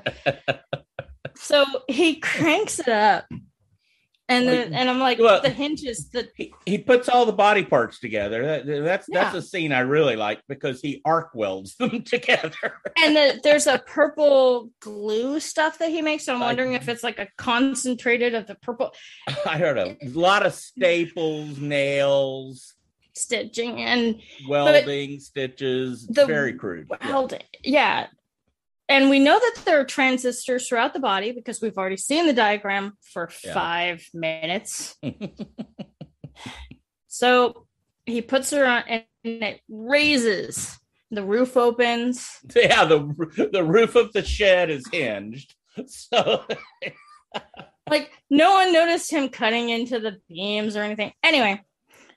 [1.35, 3.25] so he cranks it up,
[4.33, 7.63] and then, and I'm like well, the hinges that he, he puts all the body
[7.63, 8.45] parts together.
[8.45, 9.23] That, that's yeah.
[9.23, 12.79] that's a scene I really like because he arc welds them together.
[12.97, 16.25] and the, there's a purple glue stuff that he makes.
[16.25, 18.91] So I'm wondering if it's like a concentrated of the purple.
[19.45, 19.95] I don't know.
[20.01, 22.73] A lot of staples, nails,
[23.13, 26.07] stitching, and welding stitches.
[26.07, 26.89] The very crude.
[27.03, 28.01] Welding, yeah.
[28.01, 28.07] yeah
[28.89, 32.33] and we know that there are transistors throughout the body because we've already seen the
[32.33, 33.53] diagram for yeah.
[33.53, 34.95] five minutes.
[37.07, 37.65] so
[38.05, 40.77] he puts her on and it raises.
[41.11, 42.39] The roof opens.
[42.55, 45.53] Yeah, the the roof of the shed is hinged.
[45.87, 46.43] So
[47.89, 51.13] like no one noticed him cutting into the beams or anything.
[51.23, 51.61] Anyway,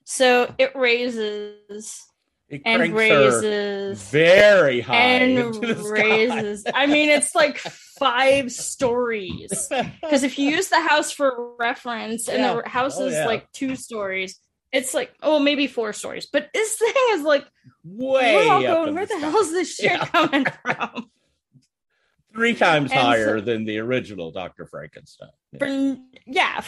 [0.05, 2.03] so it raises
[2.65, 5.57] and raises very high and
[5.91, 6.65] raises.
[6.73, 9.69] I mean, it's like five stories
[10.01, 12.55] because if you use the house for reference and yeah.
[12.55, 13.27] the house oh, is yeah.
[13.27, 14.39] like two stories,
[14.73, 16.29] it's like oh maybe four stories.
[16.33, 17.47] But this thing is like
[17.85, 20.07] way up going, where the, the hell is this shit yeah.
[20.07, 21.11] coming from?
[22.33, 25.31] Three times and higher so, than the original Doctor Frankenstein.
[25.59, 26.63] For, yeah,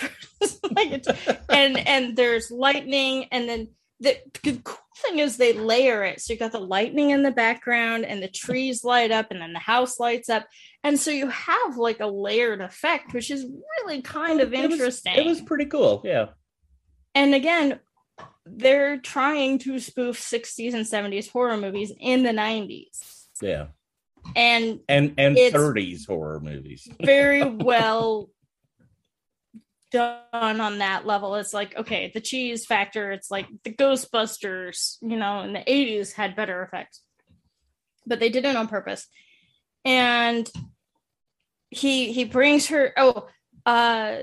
[1.50, 3.68] and and there's lightning, and then
[4.00, 6.20] the, the cool thing is they layer it.
[6.20, 9.52] So you got the lightning in the background and the trees light up and then
[9.52, 10.46] the house lights up.
[10.84, 15.14] And so you have like a layered effect, which is really kind of interesting.
[15.14, 16.02] It was, it was pretty cool.
[16.04, 16.26] Yeah.
[17.14, 17.80] And again,
[18.46, 23.26] they're trying to spoof 60s and 70s horror movies in the 90s.
[23.42, 23.66] Yeah.
[24.37, 26.88] And and and 30s horror movies.
[27.00, 28.30] very well
[29.90, 31.35] done on that level.
[31.37, 36.12] It's like, okay, the cheese factor, it's like the Ghostbusters, you know, in the 80s
[36.12, 37.03] had better effects.
[38.07, 39.07] But they did it on purpose.
[39.85, 40.51] And
[41.70, 43.27] he he brings her oh
[43.66, 44.16] uh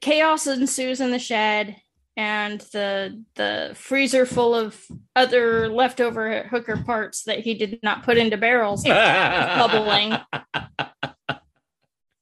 [0.00, 1.76] chaos ensues in the shed
[2.16, 4.80] and the the freezer full of
[5.16, 10.14] other leftover hooker parts that he did not put into barrels bubbling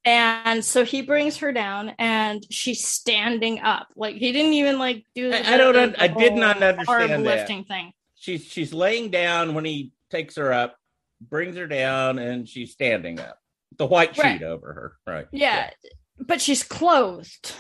[0.05, 3.89] and so he brings her down and she's standing up.
[3.95, 7.23] Like he didn't even like do the, I, I don't the i did not understand
[7.23, 7.69] lifting that.
[7.69, 7.93] thing.
[8.15, 10.77] She's she's laying down when he takes her up
[11.21, 13.39] brings her down and she's standing up.
[13.79, 14.43] The white sheet right.
[14.43, 15.27] over her right.
[15.33, 15.71] Yeah.
[15.83, 15.91] yeah.
[16.19, 17.55] But she's clothed.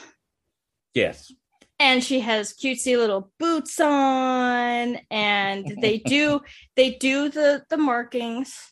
[0.94, 1.32] Yes.
[1.78, 6.40] And she has cutesy little boots on and they do
[6.76, 8.71] they do the the markings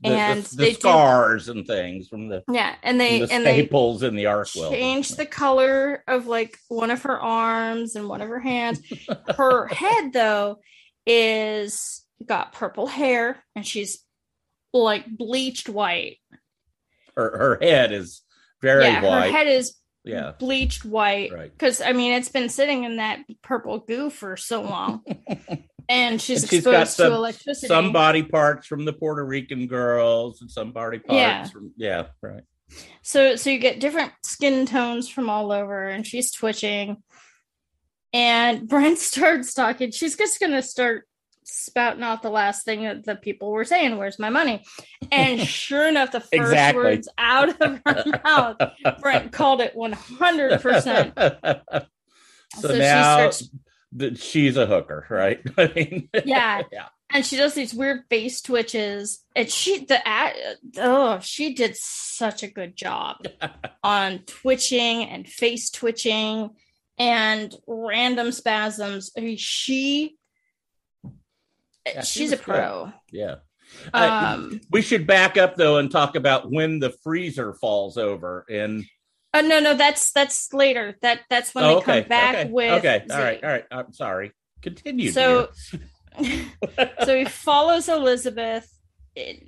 [0.00, 3.32] the, And the, the they do- scars and things from the, Yeah, and they the
[3.32, 7.96] and they staples in the arc changed the color of like one of her arms
[7.96, 8.80] and one of her hands.
[9.36, 10.58] her head though
[11.06, 14.04] is got purple hair and she's
[14.72, 16.18] like bleached white.
[17.16, 18.22] Her her head is
[18.62, 19.26] very yeah, white.
[19.32, 19.74] her head is
[20.04, 21.50] yeah, bleached white right.
[21.52, 25.02] because I mean it's been sitting in that purple goo for so long,
[25.88, 27.66] and she's And she's got exposed some- to electricity.
[27.68, 31.44] Some body parts from the Puerto Rican girls, and some body parts Yeah.
[31.46, 32.42] from yeah, right.
[33.02, 37.02] so so you get different skin tones from all over, and she's twitching.
[38.12, 39.90] And Brent starts talking.
[39.90, 41.04] She's just gonna start
[41.50, 43.96] spouting out the last thing that the people were saying.
[43.96, 44.62] Where's my money?
[45.10, 46.82] And sure enough, the first Exactly.
[46.84, 48.56] words out of her mouth,
[49.00, 51.14] Brent called it one hundred percent.
[51.16, 53.48] So, So she now starts-
[53.92, 55.40] that she's a hooker, right?
[55.58, 56.62] I mean, Yeah.
[56.72, 56.86] yeah.
[57.10, 60.00] and she does these weird face twitches and she the
[60.78, 63.16] oh she did such a good job
[63.82, 66.50] on twitching and face twitching
[66.98, 70.16] and random spasms I mean, she
[71.86, 72.44] Yeah, she she's a good.
[72.44, 73.36] pro yeah.
[73.94, 78.44] Uh, um we should back up though and talk about when the freezer falls over
[78.50, 78.84] and
[79.34, 82.50] oh no no that's that's later that that's when oh, they okay, come back okay,
[82.50, 83.22] with okay, all Z.
[83.22, 83.64] right, all right.
[83.70, 84.32] I'm sorry.
[84.62, 85.10] Continue.
[85.10, 85.50] So-
[87.04, 88.68] so he follows Elizabeth.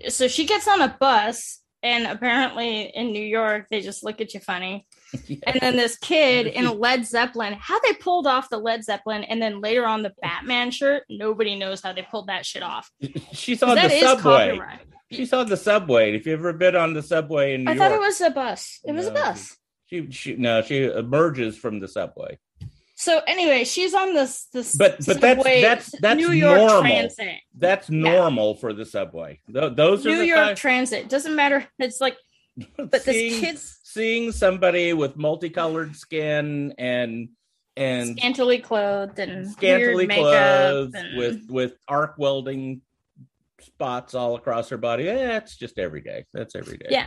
[0.09, 4.35] So she gets on a bus, and apparently in New York, they just look at
[4.35, 4.87] you funny.
[5.43, 9.24] And then this kid in a Led Zeppelin, how they pulled off the Led Zeppelin,
[9.24, 12.89] and then later on the Batman shirt, nobody knows how they pulled that shit off.
[13.33, 14.61] she's on the subway.
[15.11, 16.14] She's on the subway.
[16.14, 18.31] If you ever been on the subway in New I York, thought it was a
[18.31, 18.78] bus.
[18.85, 19.57] It was a bus.
[19.91, 22.38] She, she no, she emerges from the subway.
[22.95, 26.80] So anyway, she's on this this But- but that's- subway, that's- that's New York normal.
[26.82, 27.36] Transit.
[27.57, 29.41] That's normal for the subway.
[29.53, 31.66] Th- those are New the York kind- Transit doesn't matter.
[31.78, 32.16] It's like,
[32.76, 37.30] but seeing, this kid's seeing somebody with multicolored skin and
[37.76, 42.82] and scantily clothed and scantily clothed and- with with arc welding
[43.61, 45.05] spots all across her body.
[45.05, 46.26] Yeah, it's just every day.
[46.34, 46.88] That's every day.
[46.91, 47.07] Yeah.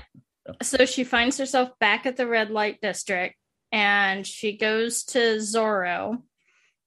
[0.62, 3.36] So she finds herself back at the red light district
[3.72, 6.22] and she goes to Zorro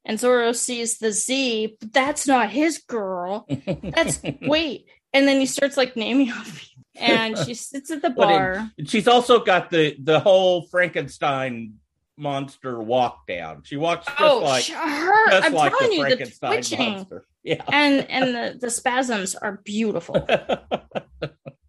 [0.07, 3.47] and Zorro sees the Z, but that's not his girl.
[3.83, 4.87] That's wait.
[5.13, 8.71] And then he starts like naming off and she sits at the bar.
[8.85, 11.75] She's also got the the whole Frankenstein
[12.17, 13.63] monster walk down.
[13.65, 15.31] She walks just oh, like her!
[15.31, 17.27] just I'm like telling the you, the Frankenstein twitching monster.
[17.43, 17.63] Yeah.
[17.69, 20.27] and and the, the spasms are beautiful.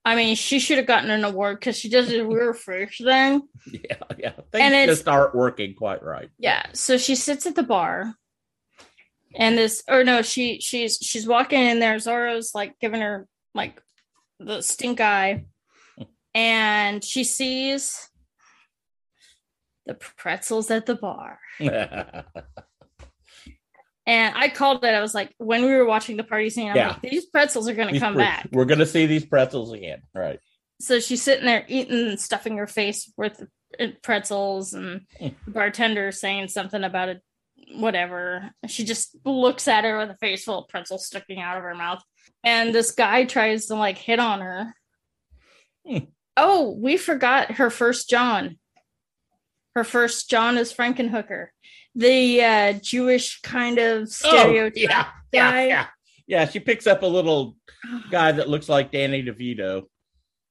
[0.08, 3.42] I mean, she should have gotten an award because she does a weird face thing.
[3.70, 4.32] yeah, yeah.
[4.38, 6.30] And Things it's- just aren't working quite right.
[6.40, 6.66] Yeah.
[6.74, 8.14] So she sits at the bar.
[9.36, 11.98] And this or no, she she's she's walking in there.
[11.98, 13.82] Zorro's like giving her like
[14.40, 15.44] the stink eye.
[16.34, 18.10] And she sees
[19.86, 21.40] the pretzels at the bar.
[24.08, 24.88] And I called it.
[24.96, 26.88] I was like, when we were watching the party scene, I'm Yeah.
[26.90, 28.48] like, these pretzels are gonna come pre- back.
[28.52, 30.02] We're gonna see these pretzels again.
[30.16, 30.40] Right.
[30.80, 33.46] So she's sitting there eating and stuffing her face with
[34.02, 35.36] pretzels, and Mm.
[35.46, 37.22] the bartender saying something about it,
[37.76, 38.52] whatever.
[38.68, 41.76] She just looks at her with a face full of pretzels sticking out of her
[41.76, 42.02] mouth.
[42.46, 44.74] And this guy tries to like hit on her.
[45.86, 45.98] Hmm.
[46.38, 48.58] Oh, we forgot her first John.
[49.76, 51.48] Her first John is Frankenhooker,
[51.98, 55.68] the uh, Jewish kind of stereotype Oh, yeah, yeah, guy.
[55.68, 55.88] yeah.
[56.28, 57.58] Yeah, she picks up a little
[58.12, 59.84] guy that looks like Danny DeVito.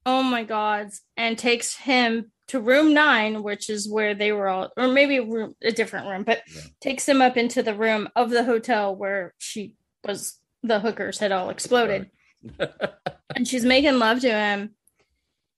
[0.05, 0.89] Oh my god!
[1.17, 5.23] And takes him to room nine, which is where they were all, or maybe a
[5.23, 6.61] room, a different room, but Yeah.
[6.81, 9.73] takes him up into the room of the hotel where she
[10.05, 10.39] was.
[10.63, 12.09] The hookers had all exploded,
[13.35, 14.71] and she's making love to him,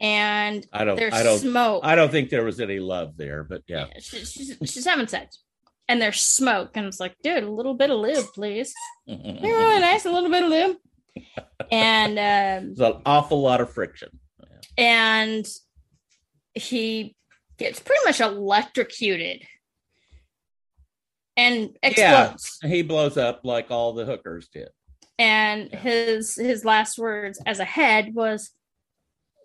[0.02, 1.82] and I don't there's I don't smoke.
[1.86, 3.86] I don't think there was any love there, but yeah.
[4.00, 5.42] She- she's, she's having sex,
[5.90, 8.74] and there's smoke, and it's like, dude, a little bit of lube, please.
[9.06, 9.18] You're
[9.58, 10.78] really nice, a little bit of lube,
[11.72, 14.10] and um, There's an awful lot of friction.
[14.78, 15.46] and
[16.54, 17.16] he
[17.58, 19.42] gets pretty much electrocuted
[21.36, 21.90] and Yeah.
[21.90, 22.60] explodes.
[22.64, 24.70] He blows up like all the hookers did.
[25.18, 25.80] And Yeah.
[25.80, 28.52] his his last words as a head was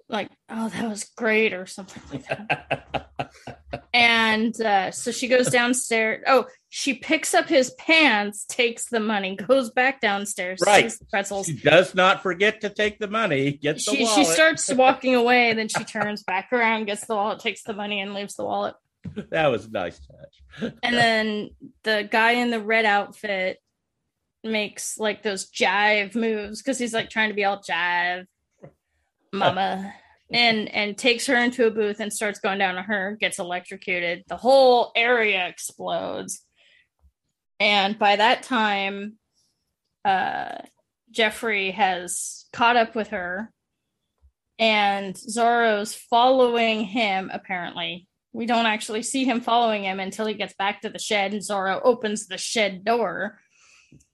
[0.08, 3.10] like, "Oh, that was great," or something like that.
[3.94, 6.22] and uh, so she goes downstairs.
[6.26, 10.84] Oh, she picks up his pants, takes the money, goes back downstairs, Right.
[10.90, 11.46] sees the pretzels.
[11.46, 14.26] she does not forget to take the money, gets the She, wallet.
[14.26, 17.72] she starts walking away, and then she turns back around, gets the wallet, takes the
[17.74, 18.74] money, and leaves the wallet.
[19.30, 20.72] that was a nice touch.
[20.82, 21.50] And then
[21.84, 23.58] the guy in the red outfit
[24.42, 28.26] makes like those jive moves because he's like trying to be all jive.
[29.34, 29.92] Mama.
[30.32, 34.24] And and takes her into a booth and starts going down on her gets electrocuted.
[34.26, 36.40] The whole area explodes.
[37.60, 39.18] And by that time
[40.04, 40.56] uh
[41.10, 43.52] jeffrey has caught up with her.
[44.58, 48.08] And zorro's following him apparently.
[48.32, 51.42] We don't actually see him following him until he gets back to the shed and
[51.42, 53.38] zorro opens the shed door.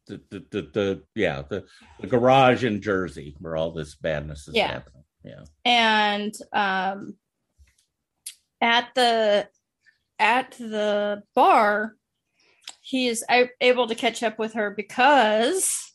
[0.08, 1.64] The, the, the, the yeah, the,
[2.00, 4.72] the garage in Jersey where all this badness is Yeah.
[4.72, 5.04] happening.
[5.24, 5.44] Yeah.
[5.64, 7.14] and um
[8.60, 9.48] at the
[10.18, 11.96] at the bar
[12.80, 13.24] he is
[13.60, 15.94] able to catch up with her because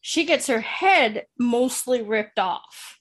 [0.00, 2.99] she gets her head mostly ripped off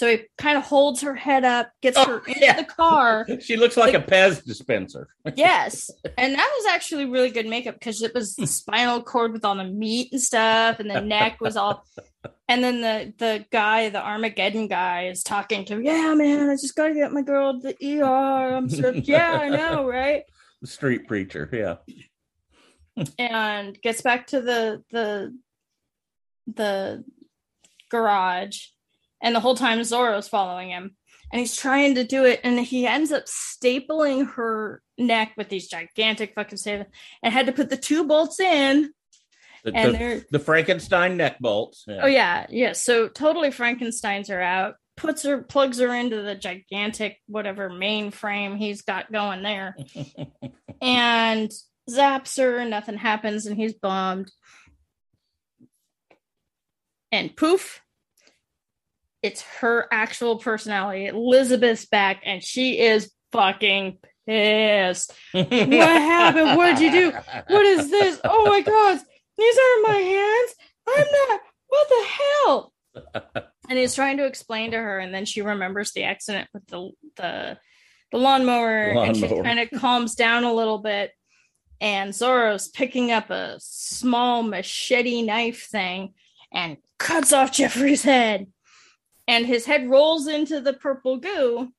[0.00, 2.56] so he kind of holds her head up gets Oh, her into yeah.
[2.56, 5.08] the car She looks like a Pez dispenser.
[5.36, 9.44] yes and that was actually really good makeup because it was the spinal cord with
[9.44, 11.84] all the meat and stuff and the neck was all
[12.48, 16.74] and then the the guy the armageddon guy is talking to yeah man i just
[16.74, 20.22] gotta get my girl to the er i'm so yeah i know right
[20.62, 21.48] The street preacher.
[21.52, 21.76] Yeah.
[23.18, 25.36] and gets back to the the
[26.46, 27.04] the
[27.90, 28.66] garage
[29.22, 30.96] and the whole time zorro's following him
[31.32, 35.68] and he's trying to do it and he ends up stapling her neck with these
[35.68, 36.92] gigantic fucking staples
[37.22, 38.92] and had to put the two bolts in
[39.64, 41.84] The, and the, they're the Frankenstein neck bolts.
[41.86, 42.00] Yeah.
[42.02, 47.18] oh yeah yeah so totally frankenstein's her out puts her plugs her into the gigantic
[47.26, 49.76] whatever mainframe he's got going there
[50.82, 51.50] and
[51.88, 54.30] zaps her nothing happens and he's bummed
[57.12, 57.80] and poof
[59.22, 65.12] it's her actual personality elizabeth's back and she is fucking pissed.
[65.32, 66.56] What happened?
[66.56, 67.10] What'd you do?
[67.12, 68.20] what is this?
[68.24, 69.00] Oh my god.
[69.38, 70.54] These aren't my hands?
[70.88, 72.72] I'm not what the hell?
[73.68, 76.90] And he's trying to explain to her and then she remembers the accident with the
[77.16, 77.58] the
[78.10, 81.12] the lawnmower, and she kind of calms down a little bit.
[81.80, 86.14] And Zorro's picking up a small machete knife thing
[86.52, 88.48] and cuts off Jeffrey's head
[89.30, 91.72] and his head rolls into the purple goo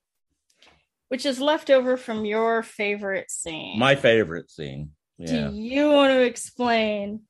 [1.09, 4.91] which is left over from your favorite scene My favorite scene.
[5.17, 5.49] Yeah.
[5.49, 7.21] do you want to explain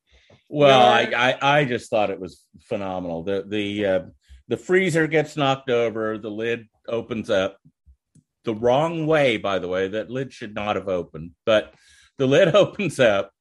[0.47, 1.11] Well, I,
[1.41, 3.23] I I just thought it was phenomenal.
[3.23, 4.01] The the uh,
[4.47, 6.17] the freezer gets knocked over.
[6.17, 7.57] The lid opens up
[8.43, 9.37] the wrong way.
[9.37, 11.73] By the way, that lid should not have opened, but
[12.17, 13.31] the lid opens up.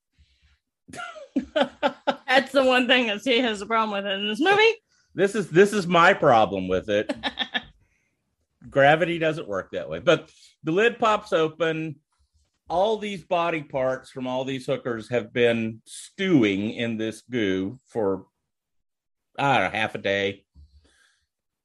[2.26, 4.74] that's the one thing that he has a problem with in this movie
[5.14, 7.12] this is this is my problem with it.
[8.70, 9.98] Gravity doesn't work that way.
[9.98, 10.30] But
[10.62, 11.96] the lid pops open.
[12.68, 18.26] All these body parts from all these hookers have been stewing in this goo for
[19.38, 20.44] I don't know, half a day.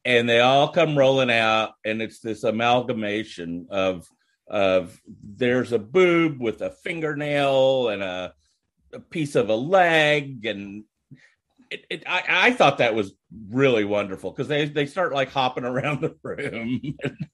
[0.06, 4.08] And they all come rolling out, and it's this amalgamation of
[4.48, 8.34] of there's a boob with a fingernail and a,
[8.94, 10.84] a piece of a leg and
[11.70, 13.14] it, it, I, I thought that was
[13.50, 17.28] really wonderful because they, they start like hopping around the room and,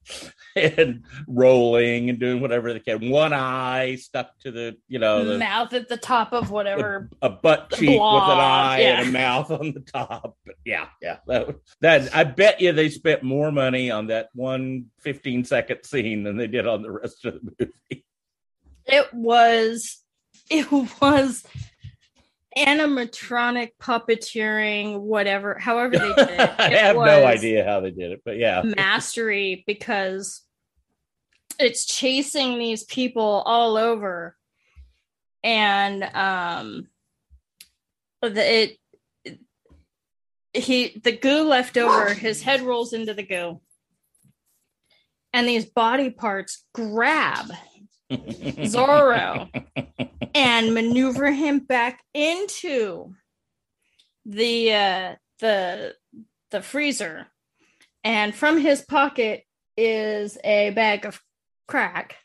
[0.56, 3.10] and rolling and doing whatever they can.
[3.10, 7.30] One eye stuck to the, you know, the, mouth at the top of whatever a
[7.30, 9.00] butt cheek with an eye yeah.
[9.00, 10.38] and a mouth on the top.
[10.46, 11.18] But yeah, yeah.
[11.28, 16.24] That, that I bet you they spent more money on that one 15 second scene
[16.24, 18.06] than they did on the rest of the movie.
[18.86, 20.02] it was
[20.50, 21.46] it was
[22.58, 28.12] animatronic puppeteering whatever however they did it, I it have no idea how they did
[28.12, 28.62] it, but yeah.
[28.64, 30.42] mastery because
[31.60, 34.36] it's chasing these people all over.
[35.44, 36.88] And um
[38.22, 38.78] the it
[40.54, 43.62] he the goo left over his head rolls into the goo.
[45.34, 47.52] And these body parts grab
[48.12, 49.50] Zorro
[50.36, 53.14] and maneuver him back into
[54.26, 55.96] the uh the
[56.52, 57.28] the freezer
[58.04, 59.44] and from his pocket
[59.78, 61.20] is a bag of
[61.68, 62.18] crack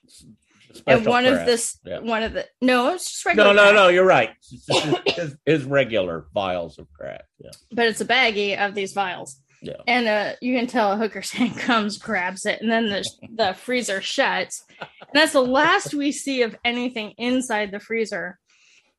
[0.86, 1.40] and one crap.
[1.40, 2.00] of this Yeah.
[2.00, 3.88] one of the no it's just regular No, no, crack, no.
[3.88, 4.30] You're right.
[4.52, 7.24] It's his, his regular vials of crack.
[7.38, 9.74] Yeah, but it's a baggie of these vials yeah.
[9.86, 13.04] and uh you can tell a hooker's hand comes grabs it and then the
[13.34, 18.38] the freezer shuts and that's the last we see of anything inside the freezer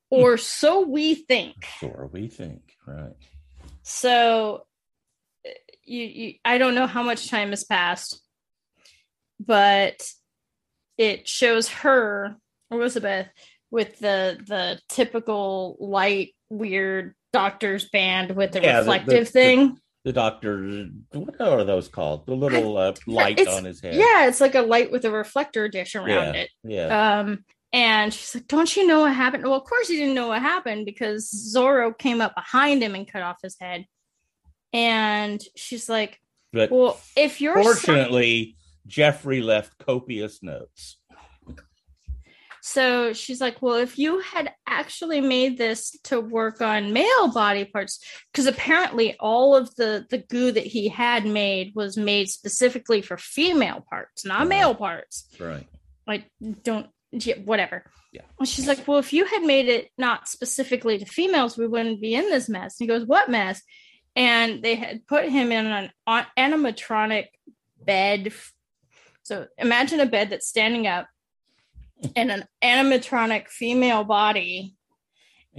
[0.10, 3.14] or so we think Sure, we think right.
[3.84, 4.66] so
[5.46, 5.50] uh,
[5.84, 8.22] you, you i don't know how much time has passed
[9.40, 10.02] but
[10.98, 12.36] it shows her
[12.72, 13.28] elizabeth
[13.72, 19.32] with the the typical light weird doctor's band with the Yeah, the- the- reflective the-
[19.32, 19.82] thing the
[20.14, 20.88] doctor.
[21.12, 22.26] What are those called?
[22.26, 23.96] The little uh, light It's- on his head.
[23.96, 26.42] Yeah, it's like a light with a reflector dish around Yeah.
[26.42, 26.50] it.
[26.64, 27.20] yeah.
[27.20, 27.44] Um,
[27.74, 30.42] and she's like, "Don't you know what happened?" Well, of course he didn't know what
[30.42, 33.86] happened because Zorro came up behind him and cut off his head.
[34.74, 36.20] And she's like,
[36.54, 38.56] But "Well, if you're fortunately,
[38.86, 40.98] Jeffrey left copious notes.
[42.70, 47.64] So she's like, Well, if you had actually made this to work on male body
[47.64, 53.02] parts, because apparently all of the, the goo that he had made was made specifically
[53.02, 54.50] for female parts, not Right.
[54.50, 55.30] male parts.
[55.40, 55.66] Right.
[56.06, 56.26] Like,
[56.64, 57.86] don't, yeah, whatever.
[58.12, 58.24] Yeah.
[58.38, 62.02] And she's like, Well, if you had made it not specifically to females, we wouldn't
[62.02, 62.78] be in this mess.
[62.82, 63.62] And he goes, What mess?
[64.14, 67.28] And they had put him in an an- animatronic
[67.80, 68.34] bed.
[69.24, 71.08] So imagine a bed that's standing up
[72.16, 74.76] and an animatronic female body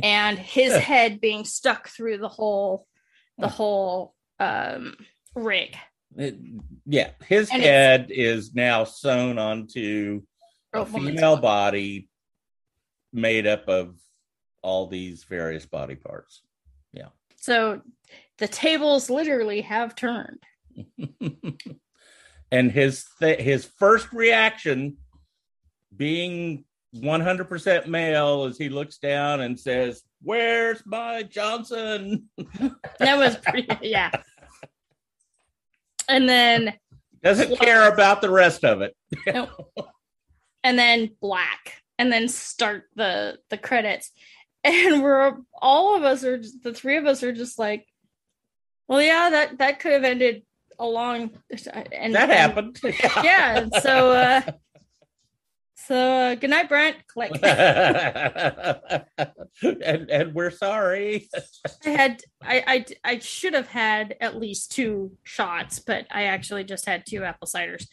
[0.03, 2.87] and his head being stuck through the whole
[3.39, 4.95] the whole um
[5.35, 5.77] rig
[6.17, 6.39] It-
[6.87, 10.23] yeah, his And head is now sewn onto
[10.75, 11.41] Oh, a female body.
[11.41, 12.09] body
[13.13, 13.95] made up of
[14.63, 16.43] all these various body parts.
[16.93, 17.09] Yeah.
[17.37, 17.81] So
[18.39, 20.43] the tables literally have turned
[22.51, 24.97] and his th- his first reaction
[25.99, 26.65] being
[26.97, 32.29] 100% male as he looks down and says where's my johnson?
[32.99, 34.11] That was pretty yeah.
[36.09, 36.75] And then
[37.23, 38.97] doesn't care about the rest of it.
[40.65, 44.11] And then black and then start the the credits.
[44.65, 47.87] And we're all of us are just, the three of us are just like
[48.89, 50.43] well yeah that that could have ended
[50.79, 51.31] a long
[51.93, 52.81] and that and- happened.
[53.23, 54.41] Yeah so uh
[55.89, 56.97] so uh, good night brent.
[57.07, 57.33] Click.
[59.63, 61.29] And and we're sorry.
[61.85, 66.63] I had I, I i should have had at least two shots but i actually
[66.63, 67.87] just had two apple ciders.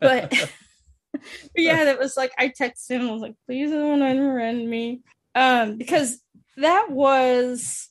[0.00, 0.30] But
[1.12, 1.22] but
[1.56, 3.08] yeah that was like i texted him.
[3.08, 5.02] I was like please don't unfriend me.
[5.34, 6.18] Um because
[6.56, 7.90] that was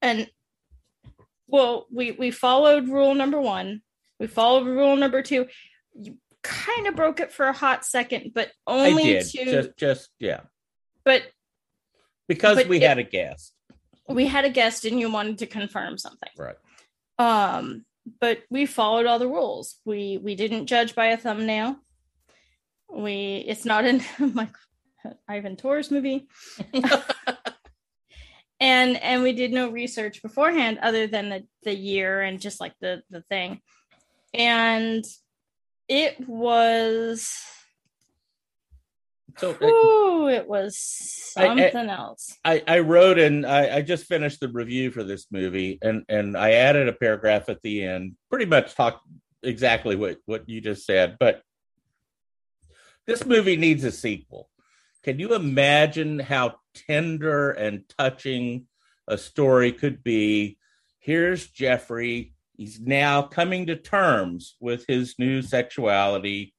[0.00, 0.26] an
[1.46, 3.82] well we we followed rule number one.
[4.18, 5.46] We followed rule number two.
[5.94, 9.26] you kind of broke it for a hot second but i only did.
[9.26, 10.40] to just just yeah.
[11.04, 11.22] But
[12.28, 13.54] because But we it- had a guest.
[14.08, 16.30] We had a guest and you wanted to confirm something.
[16.36, 16.56] Right.
[17.18, 17.84] Um
[18.20, 19.78] but we followed all the rules.
[19.84, 21.76] We we didn't judge by a thumbnail.
[22.88, 24.02] We it's not in
[24.34, 24.54] like
[25.28, 26.28] ivan torres movie.
[28.60, 32.74] And and we did no research beforehand other than the the year and just like
[32.80, 33.60] the the thing.
[34.32, 35.04] And
[35.88, 37.30] it was
[39.38, 44.04] so Ooh, it was I- I- something else I, I wrote and I, I just
[44.06, 48.16] finished the review for this movie and, and I added a paragraph at the end,
[48.30, 49.06] pretty much talked
[49.42, 51.16] exactly what, what you just said.
[51.18, 51.42] But
[53.06, 54.48] this movie needs a sequel.
[55.02, 58.66] Can you imagine how tender and touching
[59.08, 60.58] a story could be?
[61.00, 62.34] Here's Jeffrey.
[62.62, 66.54] He's now coming to terms with his new sexuality.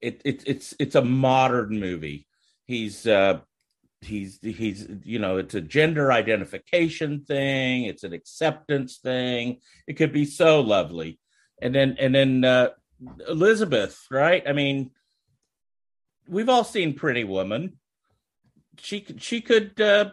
[0.00, 2.26] It, it, it's it's a modern movie.
[2.64, 3.40] He's uh,
[4.00, 7.84] he's he's you know it's a gender identification thing.
[7.84, 9.58] It's an acceptance thing.
[9.86, 11.20] It could be so lovely.
[11.60, 12.68] And then and then uh
[13.28, 14.42] elizabeth right?
[14.48, 14.92] I mean
[16.26, 17.76] we've all seen pretty woman.
[18.78, 20.12] She could she could uh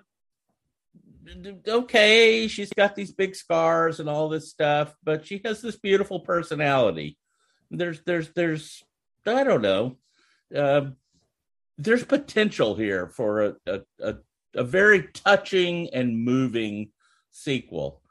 [1.67, 6.19] okay she's got these big scars and all this stuff but she has this beautiful
[6.21, 7.17] personality
[7.69, 8.83] there's there's there's
[9.25, 9.97] i don't know
[10.55, 10.95] um
[11.77, 14.15] there's potential here for a, a, a,
[14.55, 16.91] a very touching and moving
[17.31, 18.01] sequel.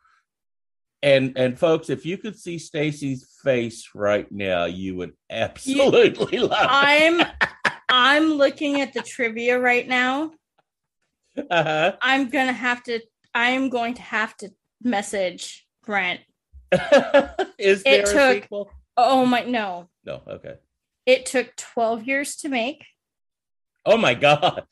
[1.02, 6.50] And and folks, if you could see Stacye's face right now, you would absolutely love
[6.52, 6.68] it.
[6.68, 7.26] i'm
[7.88, 10.30] i'm looking at the trivia right now
[11.36, 11.96] Uh-huh.
[12.02, 13.00] I'm gonna have to.
[13.34, 14.50] I'm going to have to
[14.82, 16.20] message Brent.
[17.58, 18.70] Is there It a took- sequel?
[18.96, 19.88] Oh my no!
[20.04, 20.22] No.
[20.26, 20.54] Okay.
[21.06, 22.84] It took 12 years to make.
[23.86, 24.64] Oh my God.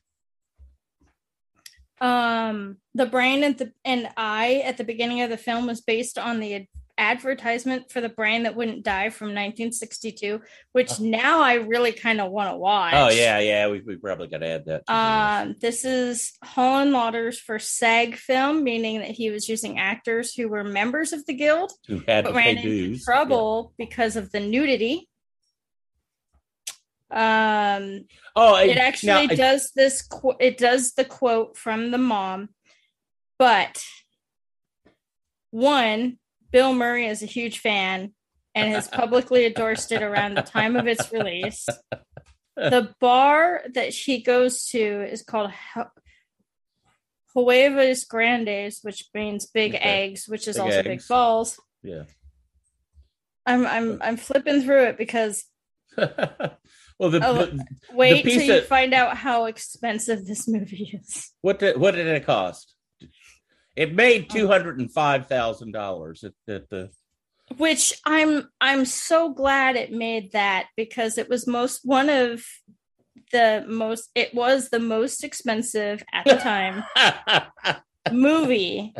[2.00, 6.18] Um, the brain and the and I at the beginning of the film was based
[6.18, 6.66] on the
[6.99, 10.40] advertisement for the brain that wouldn't die from 1962,
[10.72, 12.92] which now I really kind of want to watch.
[12.94, 13.68] Oh yeah, yeah.
[13.68, 14.86] We we probably got to add that.
[14.86, 20.49] to Um, this is Henenlotter's first SAG film, meaning that he was using actors who
[20.49, 21.72] were members of the guild.
[21.86, 23.05] Who had but to ran into dues?
[23.05, 25.09] trouble because of the nudity.
[27.11, 28.05] Um,
[28.36, 30.03] Oh, it now, actually I- does this.
[30.03, 32.51] Qu- it does the quote from the mom,
[33.38, 33.82] but
[35.51, 36.18] one,
[36.51, 38.12] Bill Murray is a huge fan
[38.55, 41.66] and has publicly endorsed it around the time of its release.
[42.57, 45.53] The bar that she goes to is called
[47.34, 49.84] Huevos Grandes, which means big Okay.
[50.09, 51.61] eggs, which is Big also big balls.
[51.82, 52.05] Yeah.
[53.46, 55.44] I'm I'm I'm flipping through it because
[55.96, 56.11] well,
[56.99, 61.30] the, Oh, the wait piece till you that- find out how expensive this movie is.
[61.42, 62.74] what did what did it cost?
[63.79, 64.35] It made oh.
[64.35, 66.91] two hundred and five thousand dollars at, at the
[67.59, 72.45] Which I'm I'm so glad it made that because it was most one of
[73.31, 76.83] the most it was the most expensive at the time
[78.12, 78.97] movie.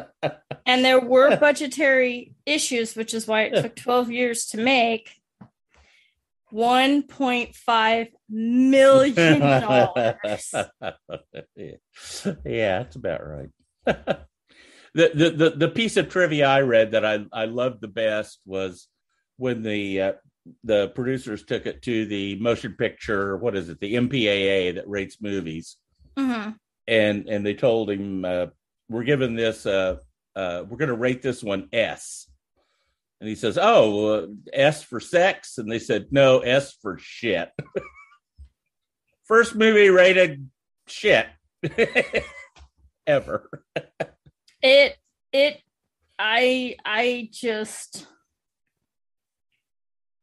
[0.65, 5.11] And there were budgetary issues which is why it took 12 years to make.
[6.53, 10.55] 1.5 million dollars.
[12.45, 14.19] Yeah, that's about right.
[14.99, 18.41] The, the the the piece of trivia I read that I I loved the best
[18.45, 18.89] was
[19.37, 20.13] when the uh,
[20.65, 25.19] the producers took it to the motion picture what is it the MPAA that rates
[25.21, 25.77] movies.
[26.17, 26.57] Mhm.
[26.89, 28.47] and and they told him uh,
[28.89, 29.99] we're giving this uh,
[30.35, 32.27] uh, we're going to rate this one S.
[33.21, 35.59] And he says oh uh, S for sex?
[35.59, 37.51] And they said no S for shit.
[39.27, 40.49] First movie rated
[40.89, 41.27] shit
[43.07, 43.49] ever
[44.63, 44.97] it
[45.33, 45.61] it
[46.19, 48.07] i i just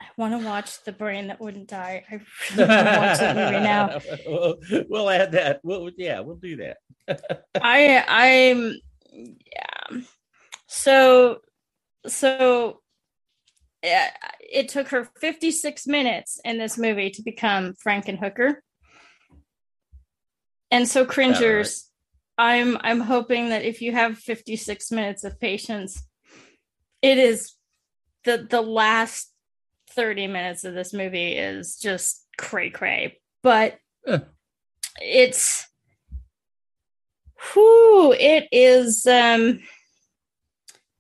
[0.01, 2.03] i want to watch the brain that wouldn't die.
[2.09, 2.21] I
[2.55, 3.99] really want to watch that movie now.
[4.27, 4.55] We'll,
[4.89, 5.61] we'll add that.
[5.63, 6.77] We'll, yeah we'll do that.
[7.61, 8.77] I I'm
[9.11, 10.01] yeah.
[10.67, 11.39] So
[12.07, 12.81] so
[13.85, 14.09] yeah,
[14.39, 18.55] it took her 56 minutes in this movie to become Frankenhooker.
[20.71, 21.89] And so cringers,
[22.37, 26.03] I'm I'm hoping that if you have 56 minutes of patience,
[27.01, 27.53] it is
[28.23, 29.31] the the last
[29.91, 33.19] 30 minutes of this movie is just cray cray.
[33.41, 33.77] But
[35.01, 35.67] it's
[37.53, 39.59] whew, it is um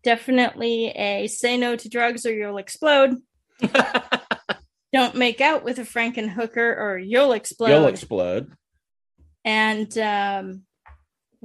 [0.03, 3.17] definitely a say no to drugs or you'll explode.
[4.93, 7.69] Don't make out with a Frankenhooker or you'll explode.
[7.69, 8.53] you'll explode
[9.43, 10.61] and um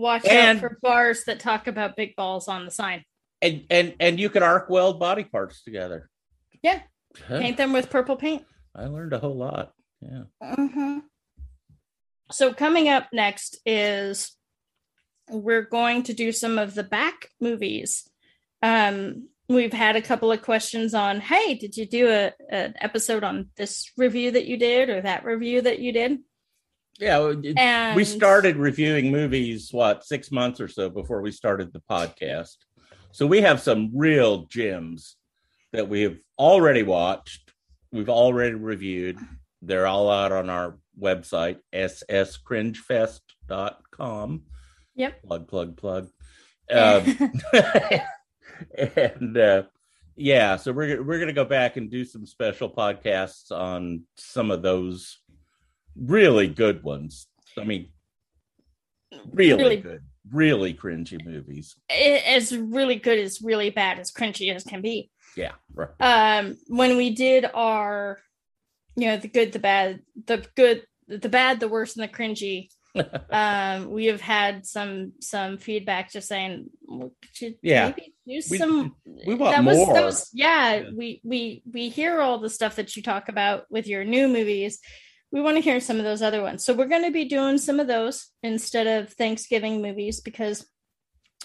[0.01, 3.05] watch And- out for bars that talk about big balls on the sign.
[3.43, 6.11] and and and you can arc weld body parts together
[6.63, 6.81] Yeah.
[7.27, 8.45] Huh, Paint them with purple paint.
[8.75, 10.25] i learned a whole lot yeah
[10.57, 10.99] hmm
[12.33, 14.37] So coming up next is
[15.29, 18.09] we're going to do some of the back movies.
[18.63, 23.25] Um, we've had a couple of questions on, hey, did you do a an episode
[23.25, 26.19] on this review that you did or that review that you did?
[27.01, 31.73] Yeah it- And we started reviewing movies what six months or so before we started
[31.73, 32.57] the podcast.
[33.13, 35.17] So we have some real gems
[35.73, 37.53] that we have already watched
[37.93, 39.19] we've already reviewed.
[39.63, 44.43] They're all out on our website sscringefest.com
[44.97, 45.23] Yep.
[45.25, 46.09] plug plug plug.
[46.73, 47.03] Um,
[48.79, 49.65] and uh,
[50.15, 54.53] yeah so we're, we're going to go back and do some special podcasts on some
[54.53, 55.19] of those
[55.97, 57.27] really good ones
[57.59, 57.89] i mean
[59.33, 64.63] really, Really- good really cringy movies as really good as really bad as cringy as
[64.65, 65.11] can be.
[65.37, 68.21] yeah right um when we did our
[68.97, 72.69] you know the good the bad the good the bad the worst and the cringy
[73.31, 77.13] um we have had some some feedback just saying well,
[77.63, 77.87] Yeah.
[77.89, 78.95] maybe do We- some
[79.27, 79.95] we want that was more.
[79.95, 80.91] that was yeah, Yeah.
[80.95, 84.81] we we we hear all the stuff that you talk about with your new movies
[85.33, 87.59] we want to hear some of those other ones so we're going to be doing
[87.59, 90.67] some of those instead of thanksgiving movies because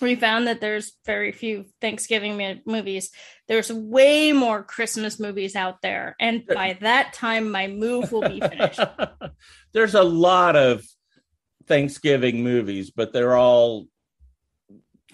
[0.02, 3.12] we found that there's very few Thanksgiving movies.
[3.48, 8.42] There's way more Christmas movies out there, and by that time, my move will be
[8.42, 8.82] finished.
[9.74, 10.84] there's a lot of
[11.68, 13.88] thanksgiving movies but they're all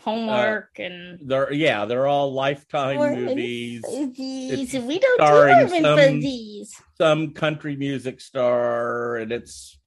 [0.03, 3.81] Homework and they're yeah they're all lifetime movies
[4.15, 6.71] These we don't do starring some- Fuzzies.
[6.97, 9.77] some country music star, and it's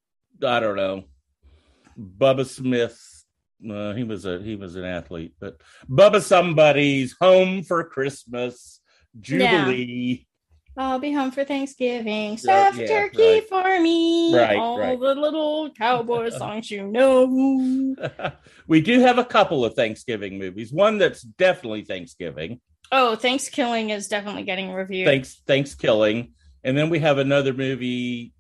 [0.42, 1.04] I don't know,
[1.98, 3.00] Bubba Smith.
[3.68, 8.80] Uh, he was a he was an athlete, but Bubba somebody's home for Christmas
[9.20, 10.26] Jubilee.
[10.76, 12.36] I'll be home for Thanksgiving.
[12.36, 13.48] Stuffed yeah, turkey right.
[13.48, 14.34] for me.
[14.34, 14.98] Right, All right.
[14.98, 17.94] the little cowboy songs you know.
[18.66, 20.72] we do have a couple of Thanksgiving movies.
[20.72, 22.60] One that's definitely Thanksgiving.
[22.90, 25.06] Oh, Thanksgiving is definitely getting reviewed.
[25.06, 26.32] Thanks Thanksgiving,
[26.64, 28.32] and then we have another movie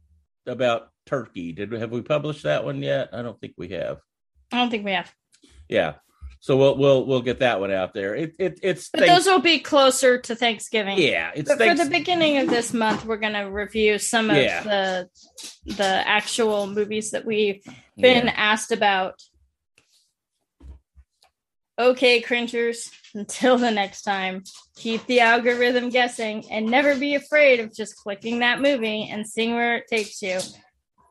[0.46, 1.52] about turkey.
[1.52, 3.10] Did we have we published that one yet?
[3.12, 4.00] I don't think we have.
[4.52, 5.12] I don't think we have.
[5.68, 5.94] Yeah.
[6.44, 8.14] So we'll we'll we'll get that one out there.
[8.14, 10.98] It, it it's but those will be closer to Thanksgiving.
[10.98, 14.36] Yeah, it's but thanks- for the beginning of this month, we're gonna review some of
[14.36, 14.62] Yeah.
[14.62, 15.08] the
[15.64, 17.62] the actual movies that we've
[17.96, 18.34] been Yeah.
[18.36, 19.22] asked about.
[21.78, 22.90] Okay, cringers.
[23.14, 24.44] Until the next time,
[24.76, 29.54] keep the algorithm guessing and never be afraid of just clicking that movie and seeing
[29.54, 30.40] where it takes you.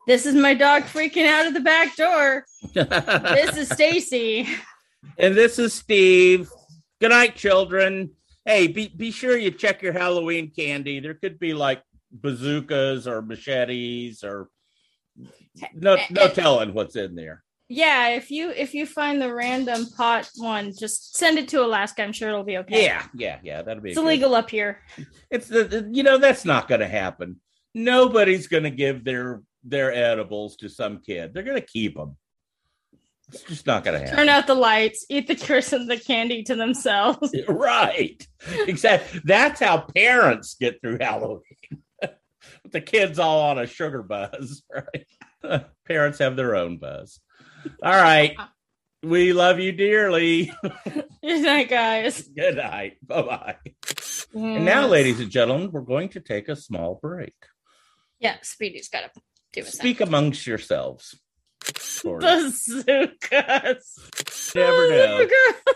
[0.06, 2.44] This is my dog freaking out of the back door.
[2.72, 4.46] This is Stacye.
[5.18, 6.50] and this is Steve.
[7.00, 8.10] Good night, children.
[8.44, 11.00] Hey, be be sure you check your Halloween candy.
[11.00, 11.82] There could be like
[12.12, 14.48] bazookas or machetes or
[15.74, 16.28] no no eh, eh.
[16.28, 17.42] telling what's in there.
[17.68, 22.02] Yeah, if you if you find the random pot one, just send it to Alaska.
[22.02, 22.84] I'm sure it'll be okay.
[22.84, 23.62] Yeah, yeah, yeah.
[23.62, 24.04] That'll be It's good.
[24.04, 24.80] illegal up here.
[25.30, 27.40] It's the, the- you know that's not going to happen.
[27.74, 31.32] Nobody's going to give their their edibles to some kid.
[31.32, 32.16] They're going to keep them.
[33.34, 34.16] It's just not going to happen.
[34.16, 37.34] Turn out the lights, eat the curse and the candy to themselves.
[37.48, 38.26] right.
[38.66, 39.20] Exactly.
[39.24, 41.42] That's how parents get through Halloween.
[42.62, 44.62] With the kids all on a sugar buzz,
[45.44, 45.66] right?
[45.84, 47.20] parents have their own buzz.
[47.82, 48.36] All right.
[49.02, 50.50] We love you dearly.
[50.62, 52.22] Good night, guys.
[52.22, 52.96] Good night.
[53.06, 53.56] Bye bye.
[54.32, 57.34] And now, ladies and gentlemen, we're going to take a small break.
[58.18, 59.20] Yeah, Speedy's got to
[59.52, 59.66] do it.
[59.66, 61.14] Speak amongst yourselves.
[62.04, 63.98] Or Bazookas.
[64.54, 65.26] never know.
[65.26, 65.74] Bazookas.